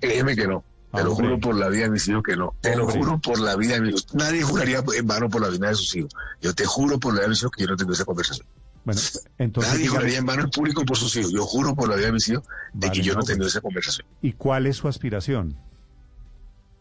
Créeme 0.00 0.34
que 0.34 0.46
no. 0.46 0.64
Te 0.92 1.04
lo 1.04 1.14
juro 1.14 1.38
por 1.38 1.54
la 1.54 1.68
vida 1.68 1.84
de 1.84 1.90
mis 1.90 2.08
hijos 2.08 2.22
que 2.22 2.36
no. 2.36 2.54
Te 2.62 2.74
lo 2.74 2.86
juro 2.88 3.18
por 3.18 3.38
la 3.38 3.56
vida 3.56 3.74
de 3.74 3.82
mis 3.82 3.90
hijos. 3.90 4.14
Nadie 4.14 4.42
juraría 4.42 4.82
en 4.96 5.06
vano 5.06 5.28
por 5.28 5.42
la 5.42 5.48
vida 5.48 5.68
de 5.68 5.74
sus 5.74 5.94
hijos. 5.96 6.14
Yo 6.40 6.54
te 6.54 6.64
juro 6.64 6.98
por 6.98 7.12
la 7.12 7.20
vida 7.20 7.24
de 7.24 7.28
mis 7.30 7.42
hijos 7.42 7.52
que 7.52 7.64
yo 7.64 7.68
no 7.68 7.76
tengo 7.76 7.92
esa 7.92 8.04
conversación. 8.06 8.46
Bueno, 8.84 9.00
entonces. 9.38 9.72
Nadie 9.72 9.88
juraría 9.88 10.18
en 10.18 10.26
vano 10.26 10.44
en 10.44 10.50
público 10.50 10.84
por 10.86 10.96
sus 10.96 11.14
hijos. 11.16 11.30
Yo 11.32 11.44
juro 11.44 11.74
por 11.74 11.88
la 11.88 11.96
vida 11.96 12.06
de 12.06 12.12
mis 12.12 12.28
hijos 12.30 12.44
de 12.72 12.90
que 12.90 13.02
yo 13.02 13.14
no, 13.14 13.22
tengo 13.22 13.44
esa 13.44 13.60
conversación. 13.60 14.06
¿Y 14.22 14.32
cuál 14.32 14.66
es 14.66 14.76
su 14.76 14.88
aspiración? 14.88 15.58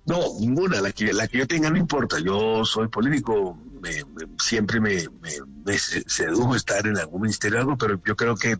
No, 0.08 0.40
ninguna. 0.40 0.82
La 0.82 0.92
que, 0.92 1.14
la 1.14 1.28
que 1.28 1.40
yo 1.40 1.48
tenga 1.48 1.70
no 1.70 1.78
importa. 1.78 2.18
Yo 2.20 2.66
soy 2.66 2.88
político. 2.88 3.58
Me, 3.82 3.92
siempre 4.40 4.80
me, 4.80 5.06
me, 5.66 5.78
sedujo 5.78 6.56
estar 6.56 6.86
en 6.88 6.98
algún 6.98 7.22
ministerio 7.22 7.60
algo, 7.60 7.78
pero 7.78 8.02
yo 8.04 8.16
creo 8.16 8.36
que 8.36 8.58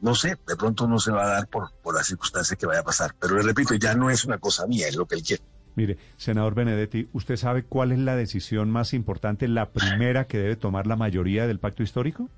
no 0.00 0.14
sé, 0.14 0.36
de 0.46 0.56
pronto 0.56 0.86
no 0.86 0.98
se 0.98 1.10
va 1.10 1.24
a 1.24 1.28
dar 1.28 1.48
por, 1.48 1.72
por 1.82 1.94
las 1.94 2.06
circunstancias 2.06 2.58
que 2.58 2.66
vaya 2.66 2.80
a 2.80 2.84
pasar. 2.84 3.14
Pero 3.18 3.36
le 3.36 3.42
repito, 3.42 3.74
ya 3.74 3.94
no 3.94 4.10
es 4.10 4.24
una 4.24 4.38
cosa 4.38 4.66
mía, 4.66 4.88
es 4.88 4.96
lo 4.96 5.06
que 5.06 5.14
él 5.14 5.22
quiere. 5.22 5.42
Mire, 5.74 5.98
senador 6.16 6.54
Benedetti, 6.54 7.08
¿usted 7.12 7.36
sabe 7.36 7.62
cuál 7.62 7.92
es 7.92 7.98
la 7.98 8.16
decisión 8.16 8.70
más 8.70 8.94
importante, 8.94 9.46
la 9.46 9.70
primera 9.70 10.26
que 10.26 10.38
debe 10.38 10.56
tomar 10.56 10.86
la 10.86 10.96
mayoría 10.96 11.46
del 11.46 11.58
pacto 11.58 11.82
histórico? 11.82 12.30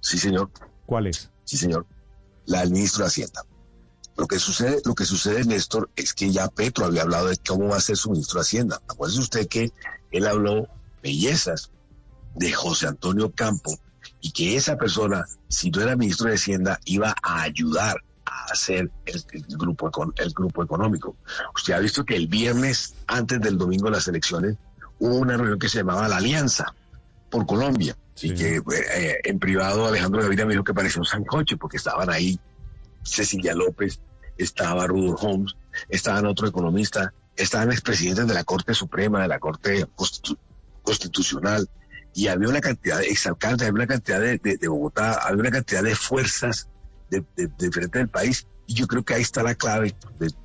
Sí, 0.00 0.18
señor. 0.18 0.50
¿Cuál 0.86 1.08
es? 1.08 1.30
Sí, 1.44 1.56
señor. 1.56 1.86
La 2.46 2.60
del 2.60 2.70
ministro 2.70 3.04
de 3.04 3.08
Hacienda. 3.08 3.42
Lo 4.16 4.26
que 4.26 4.38
sucede, 4.38 4.80
lo 4.84 4.94
que 4.94 5.04
sucede, 5.04 5.44
Néstor, 5.44 5.90
es 5.96 6.14
que 6.14 6.30
ya 6.30 6.48
Petro 6.48 6.86
había 6.86 7.02
hablado 7.02 7.28
de 7.28 7.36
cómo 7.36 7.68
va 7.68 7.76
a 7.76 7.80
ser 7.80 7.96
su 7.96 8.10
ministro 8.10 8.38
de 8.38 8.42
Hacienda. 8.42 8.80
Acuérdese 8.88 9.20
usted 9.20 9.48
que 9.48 9.72
él 10.12 10.26
habló 10.26 10.68
bellezas 11.02 11.70
de 12.34 12.52
José 12.52 12.86
Antonio 12.86 13.32
Campo 13.32 13.76
y 14.20 14.30
que 14.30 14.56
esa 14.56 14.76
persona, 14.76 15.24
si 15.48 15.70
no 15.70 15.82
era 15.82 15.96
ministro 15.96 16.28
de 16.28 16.36
Hacienda, 16.36 16.78
iba 16.84 17.14
a 17.22 17.42
ayudar 17.42 17.96
a 18.24 18.44
hacer 18.52 18.90
el, 19.06 19.24
grupo, 19.48 19.90
el 20.16 20.32
grupo 20.32 20.62
económico. 20.62 21.16
Usted 21.54 21.74
ha 21.74 21.80
visto 21.80 22.04
que 22.04 22.16
el 22.16 22.28
viernes, 22.28 22.94
antes 23.06 23.40
del 23.40 23.58
domingo 23.58 23.86
de 23.86 23.92
las 23.92 24.08
elecciones, 24.08 24.56
hubo 24.98 25.16
una 25.16 25.36
reunión 25.36 25.58
que 25.58 25.68
se 25.68 25.78
llamaba 25.78 26.08
la 26.08 26.16
Alianza 26.16 26.72
por 27.30 27.46
Colombia. 27.46 27.96
Y 28.22 28.32
que 28.32 28.56
eh, 28.58 29.20
en 29.24 29.40
privado 29.40 29.86
Alejandro 29.86 30.22
Gaviria 30.22 30.46
me 30.46 30.52
dijo 30.52 30.62
que 30.62 30.72
parecía 30.72 31.00
un 31.00 31.06
sancoche, 31.06 31.56
porque 31.56 31.78
estaban 31.78 32.08
ahí 32.08 32.38
Cecilia 33.04 33.54
López, 33.54 34.00
estaba 34.36 34.86
Rudolf 34.86 35.22
Holmes, 35.22 35.56
estaban 35.88 36.26
otro 36.26 36.48
economista, 36.48 37.12
estaban 37.36 37.70
expresidentes 37.70 38.26
de 38.26 38.34
la 38.34 38.44
Corte 38.44 38.74
Suprema, 38.74 39.22
de 39.22 39.28
la 39.28 39.38
Corte 39.38 39.86
Constitucional, 40.82 41.68
y 42.14 42.28
había 42.28 42.48
una 42.48 42.60
cantidad 42.60 42.98
de 42.98 43.06
exalcaldes, 43.06 43.68
había 43.68 43.84
una 43.84 43.86
cantidad 43.86 44.20
de, 44.20 44.38
de, 44.38 44.68
Bogotá, 44.68 45.14
había 45.14 45.40
una 45.40 45.50
cantidad 45.50 45.82
de 45.82 45.94
fuerzas 45.96 46.68
de, 47.10 47.24
de, 47.36 47.50
diferentes 47.58 48.00
del 48.00 48.08
país. 48.08 48.46
Y 48.66 48.74
yo 48.74 48.86
creo 48.86 49.04
que 49.04 49.14
ahí 49.14 49.22
está 49.22 49.42
la 49.42 49.54
clave, 49.54 49.94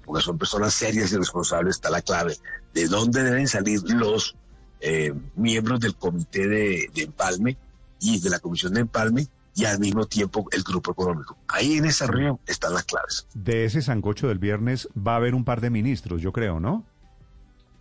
porque 0.03 0.23
son 0.23 0.37
personas 0.37 0.73
serias 0.73 1.11
y 1.11 1.17
responsables, 1.17 1.75
está 1.75 1.89
la 1.89 2.01
clave 2.01 2.35
de 2.73 2.87
dónde 2.87 3.23
deben 3.23 3.47
salir 3.47 3.81
los 3.83 4.35
eh, 4.81 5.13
miembros 5.35 5.79
del 5.79 5.95
comité 5.95 6.47
de, 6.47 6.89
empalme 6.95 7.57
y 7.99 8.19
de 8.19 8.29
la 8.29 8.39
comisión 8.39 8.73
de 8.73 8.81
empalme 8.81 9.27
y 9.59 9.65
al 9.65 9.77
mismo 9.77 10.05
tiempo 10.05 10.47
el 10.51 10.63
grupo 10.63 10.93
económico. 10.93 11.37
Ahí 11.49 11.77
en 11.77 11.83
esa 11.85 12.07
reunión 12.07 12.39
están 12.47 12.73
las 12.73 12.85
claves. 12.85 13.27
De 13.33 13.65
ese 13.65 13.81
sancocho 13.81 14.29
del 14.29 14.39
viernes 14.39 14.87
va 14.95 15.13
a 15.13 15.15
haber 15.17 15.35
un 15.35 15.43
par 15.43 15.59
de 15.59 15.69
ministros, 15.69 16.21
yo 16.21 16.31
creo, 16.31 16.61
¿no? 16.61 16.85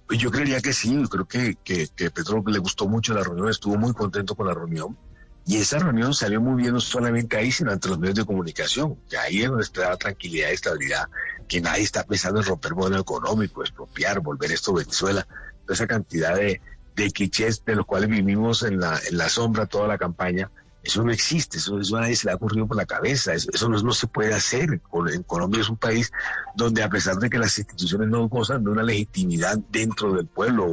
Pues 0.08 0.18
yo 0.18 0.32
creería 0.32 0.60
que 0.60 0.72
sí, 0.72 0.92
yo 0.92 1.08
creo 1.08 1.28
que, 1.28 1.56
que, 1.62 1.86
que 1.94 2.10
Petro 2.10 2.42
le 2.44 2.58
gustó 2.58 2.88
mucho 2.88 3.14
la 3.14 3.22
reunión, 3.22 3.48
estuvo 3.48 3.76
muy 3.76 3.92
contento 3.92 4.34
con 4.34 4.48
la 4.48 4.54
reunión. 4.54 4.98
Y 5.46 5.58
esa 5.58 5.78
reunión 5.78 6.14
salió 6.14 6.40
muy 6.40 6.60
bien 6.60 6.74
no 6.74 6.80
solamente 6.80 7.36
ahí, 7.36 7.52
sino 7.52 7.70
ante 7.70 7.88
los 7.88 7.98
medios 8.00 8.16
de 8.16 8.24
comunicación, 8.24 8.96
que 9.08 9.16
ahí 9.16 9.42
es 9.42 9.48
donde 9.48 9.62
está 9.62 9.90
la 9.90 9.96
tranquilidad 9.96 10.50
y 10.50 10.54
estabilidad, 10.54 11.08
que 11.46 11.60
nadie 11.60 11.84
está 11.84 12.02
pensando 12.02 12.40
en 12.40 12.46
romper 12.46 12.74
modelo 12.74 13.00
económico, 13.00 13.62
expropiar, 13.62 14.18
volver 14.18 14.50
esto 14.50 14.72
a 14.72 14.78
Venezuela, 14.78 15.28
toda 15.62 15.74
esa 15.74 15.86
cantidad 15.86 16.34
de, 16.34 16.60
de 16.96 17.10
clichés 17.12 17.64
de 17.64 17.76
los 17.76 17.86
cuales 17.86 18.10
vivimos 18.10 18.64
en 18.64 18.80
la, 18.80 18.98
en 19.08 19.16
la 19.16 19.28
sombra 19.28 19.66
toda 19.66 19.86
la 19.86 19.96
campaña, 19.96 20.50
eso 20.88 21.04
no 21.04 21.12
existe, 21.12 21.58
eso, 21.58 21.76
a 21.76 22.00
nadie 22.00 22.16
se 22.16 22.26
le 22.26 22.32
ha 22.32 22.36
ocurrido 22.36 22.66
por 22.66 22.78
la 22.78 22.86
cabeza, 22.86 23.34
eso, 23.34 23.68
no, 23.68 23.92
se 23.92 24.06
puede 24.06 24.32
hacer. 24.32 24.80
En 25.12 25.22
Colombia 25.24 25.60
es 25.60 25.68
un 25.68 25.76
país 25.76 26.10
donde 26.56 26.82
a 26.82 26.88
pesar 26.88 27.16
de 27.16 27.28
que 27.28 27.38
las 27.38 27.58
instituciones 27.58 28.08
no 28.08 28.26
gozan 28.26 28.64
de 28.64 28.70
una 28.70 28.82
legitimidad 28.82 29.58
dentro 29.70 30.14
del 30.14 30.26
pueblo 30.26 30.64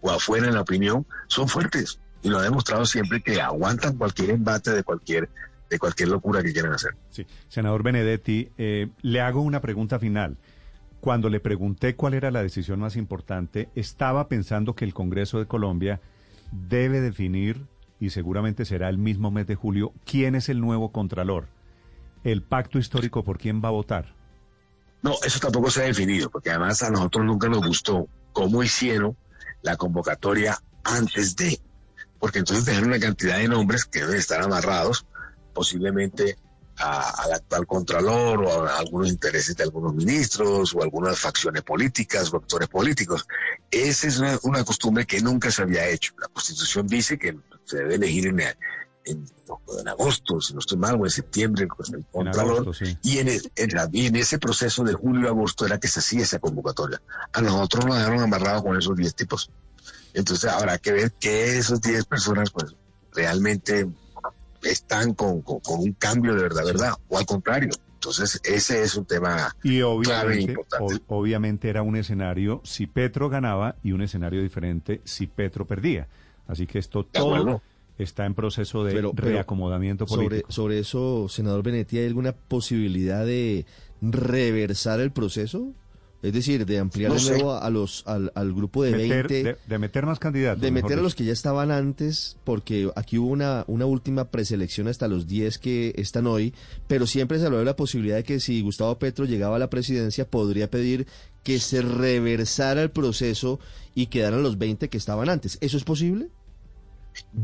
o, 0.00 0.10
afuera 0.10 0.48
en 0.48 0.54
la 0.54 0.62
opinión, 0.62 1.06
son 1.26 1.48
fuertes 1.48 2.00
y 2.22 2.30
lo 2.30 2.38
ha 2.38 2.42
demostrado 2.42 2.86
siempre 2.86 3.22
que 3.22 3.42
aguantan 3.42 3.98
cualquier 3.98 4.30
embate 4.30 4.70
de 4.70 4.82
cualquier 4.82 5.28
de 5.68 5.78
cualquier 5.78 6.08
locura 6.08 6.42
que 6.42 6.52
quieran 6.52 6.72
hacer. 6.72 6.94
Sí, 7.10 7.26
senador 7.48 7.82
Benedetti, 7.82 8.50
eh, 8.58 8.88
le 9.00 9.20
hago 9.20 9.40
una 9.40 9.60
pregunta 9.60 9.98
final. 9.98 10.36
Cuando 11.00 11.28
le 11.28 11.40
pregunté 11.40 11.94
cuál 11.96 12.14
era 12.14 12.30
la 12.30 12.42
decisión 12.42 12.78
más 12.80 12.96
importante, 12.96 13.70
estaba 13.74 14.28
pensando 14.28 14.74
que 14.74 14.84
el 14.84 14.94
Congreso 14.94 15.38
de 15.38 15.46
Colombia 15.46 16.00
debe 16.52 17.00
definir 17.00 17.66
y 18.02 18.10
seguramente 18.10 18.64
será 18.64 18.88
el 18.88 18.98
mismo 18.98 19.30
mes 19.30 19.46
de 19.46 19.54
julio, 19.54 19.92
¿quién 20.04 20.34
es 20.34 20.48
el 20.48 20.60
nuevo 20.60 20.90
Contralor? 20.90 21.46
¿El 22.24 22.42
pacto 22.42 22.80
histórico 22.80 23.22
por 23.22 23.38
quién 23.38 23.62
va 23.62 23.68
a 23.68 23.70
votar? 23.70 24.16
No, 25.02 25.14
eso 25.24 25.38
tampoco 25.38 25.70
se 25.70 25.82
ha 25.82 25.86
definido, 25.86 26.28
porque 26.28 26.50
además 26.50 26.82
a 26.82 26.90
nosotros 26.90 27.24
nunca 27.24 27.48
nos 27.48 27.64
gustó 27.64 28.08
cómo 28.32 28.60
hicieron 28.64 29.16
la 29.62 29.76
convocatoria 29.76 30.58
antes 30.82 31.36
de, 31.36 31.60
porque 32.18 32.40
entonces 32.40 32.64
dejaron 32.64 32.88
una 32.88 32.98
cantidad 32.98 33.38
de 33.38 33.46
nombres 33.46 33.84
que 33.84 34.00
deben 34.00 34.16
estar 34.16 34.42
amarrados, 34.42 35.06
posiblemente 35.54 36.36
al 36.76 37.32
actual 37.32 37.66
Contralor 37.66 38.44
o 38.44 38.66
a 38.66 38.78
algunos 38.78 39.08
intereses 39.08 39.56
de 39.56 39.64
algunos 39.64 39.94
ministros 39.94 40.74
o 40.74 40.82
algunas 40.82 41.18
facciones 41.18 41.62
políticas 41.62 42.32
o 42.32 42.36
actores 42.36 42.68
políticos. 42.68 43.26
Esa 43.70 44.08
es 44.08 44.18
una, 44.42 44.64
costumbre 44.64 45.06
que 45.06 45.20
nunca 45.20 45.50
se 45.50 45.62
había 45.62 45.88
hecho. 45.88 46.14
La 46.18 46.28
Constitución 46.28 46.86
dice 46.86 47.18
que 47.18 47.36
se 47.64 47.78
debe 47.78 47.96
elegir 47.96 48.26
en, 48.26 48.40
en, 49.04 49.26
agosto, 49.88 50.40
si 50.40 50.54
no 50.54 50.60
estoy 50.60 50.78
mal, 50.78 51.00
o 51.00 51.04
en 51.04 51.10
septiembre, 51.10 51.64
el 51.64 52.04
Contralor. 52.10 52.74
y, 53.02 53.18
en, 53.18 53.28
en, 53.56 54.16
ese 54.16 54.38
proceso 54.38 54.82
de 54.84 54.94
julio-agosto 54.94 55.66
era 55.66 55.78
que 55.78 55.88
se 55.88 56.00
hacía 56.00 56.22
esa 56.22 56.38
convocatoria. 56.38 57.00
A 57.32 57.40
nosotros 57.40 57.84
nos 57.86 57.98
dejaron 57.98 58.20
amarrados 58.20 58.62
con 58.62 58.76
esos 58.76 58.96
10 58.96 59.14
tipos. 59.14 59.50
Entonces 60.14 60.50
habrá 60.50 60.78
que 60.78 60.92
ver 60.92 61.12
que 61.12 61.58
esos 61.58 61.80
10 61.80 62.04
personas 62.04 62.50
pues 62.50 62.74
realmente 63.14 63.88
están 64.62 65.14
con, 65.14 65.42
un 65.44 65.92
cambio 65.92 66.34
de 66.34 66.42
verdad, 66.42 66.64
verdad, 66.64 66.92
o 67.08 67.18
al 67.18 67.26
contrario. 67.26 67.70
Entonces, 67.94 68.40
ese 68.42 68.82
es 68.82 68.96
un 68.96 69.04
tema 69.04 69.54
y 69.62 69.80
obviamente, 69.82 70.56
obviamente 71.06 71.68
era 71.68 71.82
un 71.82 71.94
escenario 71.94 72.60
si 72.64 72.88
Petro 72.88 73.28
ganaba 73.28 73.76
y 73.84 73.92
un 73.92 74.02
escenario 74.02 74.42
diferente 74.42 75.00
si 75.04 75.28
Petro 75.28 75.66
perdía. 75.66 76.08
Así 76.48 76.66
que 76.66 76.80
esto 76.80 77.04
todo 77.04 77.62
está 77.98 78.26
en 78.26 78.34
proceso 78.34 78.82
de 78.82 79.00
reacomodamiento 79.14 80.06
político. 80.06 80.50
Sobre, 80.50 80.52
sobre 80.52 80.78
eso, 80.80 81.28
senador 81.28 81.62
Benetti, 81.62 81.98
¿hay 81.98 82.06
alguna 82.06 82.32
posibilidad 82.32 83.24
de 83.24 83.66
reversar 84.00 84.98
el 84.98 85.12
proceso? 85.12 85.72
Es 86.22 86.32
decir, 86.32 86.64
de 86.64 86.78
ampliar 86.78 87.12
nuevo 87.12 87.54
a 87.54 87.68
los, 87.68 88.04
al, 88.06 88.54
grupo 88.54 88.84
de 88.84 88.92
20. 88.92 89.56
De, 89.66 89.78
meter 89.78 90.06
más 90.06 90.20
candidatos. 90.20 90.62
De 90.62 90.70
meter 90.70 91.00
a 91.00 91.02
los 91.02 91.16
que 91.16 91.24
ya 91.24 91.32
estaban 91.32 91.72
antes, 91.72 92.36
porque 92.44 92.88
aquí 92.94 93.18
hubo 93.18 93.28
una, 93.28 93.64
una 93.66 93.86
última 93.86 94.30
preselección 94.30 94.86
hasta 94.86 95.08
los 95.08 95.26
10 95.26 95.58
que 95.58 95.92
están 95.96 96.28
hoy, 96.28 96.54
pero 96.86 97.08
siempre 97.08 97.40
se 97.40 97.46
habló 97.46 97.58
de 97.58 97.64
la 97.64 97.74
posibilidad 97.74 98.16
de 98.16 98.22
que 98.22 98.38
si 98.38 98.60
Gustavo 98.60 99.00
Petro 99.00 99.24
llegaba 99.24 99.56
a 99.56 99.58
la 99.58 99.68
presidencia, 99.68 100.24
podría 100.24 100.70
pedir 100.70 101.08
que 101.42 101.58
se 101.58 101.82
reversara 101.82 102.82
el 102.82 102.92
proceso 102.92 103.58
y 103.94 104.06
quedaran 104.06 104.44
los 104.44 104.58
20 104.58 104.88
que 104.88 104.98
estaban 104.98 105.28
antes. 105.28 105.58
¿Eso 105.60 105.76
es 105.76 105.82
posible? 105.82 106.28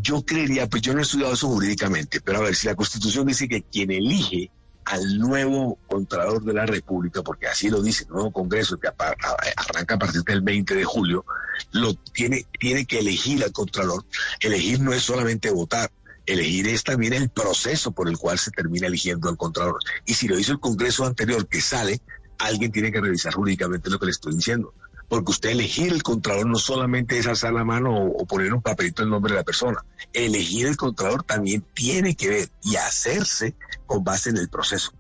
Yo 0.03 0.23
creería, 0.23 0.69
pues 0.69 0.83
yo 0.83 0.93
no 0.93 1.01
he 1.01 1.03
estudiado 1.03 1.35
eso 1.35 1.49
jurídicamente, 1.49 2.21
pero 2.21 2.39
a 2.39 2.43
ver, 2.43 2.55
si 2.55 2.69
la 2.69 2.77
Constitución 2.77 3.27
dice 3.27 3.49
que 3.49 3.63
quien 3.63 3.91
elige 3.91 4.51
al 4.89 5.19
nuevo 5.19 5.79
Contralor 5.87 6.43
de 6.43 6.55
la 6.55 6.65
República, 6.65 7.23
porque 7.23 7.47
así 7.47 7.69
lo 7.69 7.83
dice 7.83 8.05
el 8.05 8.11
nuevo 8.11 8.33
Congreso 8.33 8.79
que 8.79 8.89
arranca 8.89 9.95
a 9.95 9.99
partir 9.99 10.23
del 10.23 10.41
20 10.41 10.75
de 10.75 10.85
julio, 10.85 11.27
lo 11.73 11.95
tiene, 11.95 12.47
tiene 12.59 12.87
que 12.87 13.01
elegir 13.01 13.45
al 13.45 13.53
Contralor. 13.53 14.05
Elegir 14.41 14.81
no 14.81 14.95
es 14.95 15.03
solamente 15.03 15.51
votar, 15.51 15.91
elegir 16.25 16.69
es 16.69 16.85
también 16.85 17.13
el 17.13 17.29
proceso 17.29 17.93
por 17.93 18.09
el 18.09 18.17
cual 18.17 18.39
se 18.39 18.51
termina 18.51 18.87
eligiendo 18.87 19.29
al 19.29 19.37
Contralor. 19.37 19.79
Y 20.07 20.15
si 20.15 20.27
lo 20.27 20.39
hizo 20.39 20.53
el 20.53 20.61
Congreso 20.61 21.05
anterior 21.05 21.47
que 21.47 21.61
sale, 21.61 22.01
alguien 22.39 22.73
tiene 22.73 22.91
que 22.91 23.01
revisar 23.01 23.35
jurídicamente 23.35 23.91
lo 23.91 23.99
que 23.99 24.07
le 24.07 24.13
estoy 24.13 24.35
diciendo 24.35 24.73
porque 25.09 25.31
usted 25.31 25.51
elegir 25.51 25.93
el 25.93 26.03
contralor 26.03 26.47
no 26.47 26.59
solamente 26.59 27.19
es 27.19 27.27
alzar 27.27 27.53
la 27.53 27.65
mano 27.65 27.95
o, 27.95 28.27
poner 28.27 28.53
un 28.53 28.63
papelito 28.63 29.03
el 29.03 29.11
nombre 29.11 29.33
de 29.33 29.39
la 29.39 29.45
persona. 29.45 29.85
Elegir 30.13 30.67
el 30.67 30.77
contralor 30.77 31.23
también 31.23 31.65
tiene 31.75 32.15
que 32.15 32.29
ver 32.29 32.49
y 32.63 32.77
hacerse 32.77 33.55
con 33.87 34.05
base 34.05 34.31
en 34.31 34.37
el 34.37 34.49
proceso. 34.49 34.93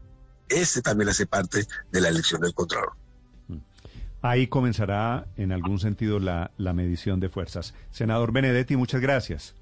Ese 0.48 0.80
también 0.80 1.10
hace 1.10 1.26
parte 1.26 1.66
de 1.92 2.00
la 2.00 2.08
elección 2.08 2.40
del 2.40 2.54
contralor. 2.54 2.94
Ahí 4.22 4.48
comenzará 4.48 5.28
en 5.36 5.52
algún 5.52 5.78
sentido 5.78 6.18
la, 6.18 6.50
la 6.56 6.72
medición 6.72 7.20
de 7.20 7.28
fuerzas. 7.28 7.74
Senador 7.90 8.32
Benedetti, 8.32 8.76
muchas 8.76 9.00
gracias. 9.00 9.54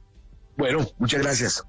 Bueno, 0.57 0.87
muchas 0.99 1.21
gracias. 1.21 1.67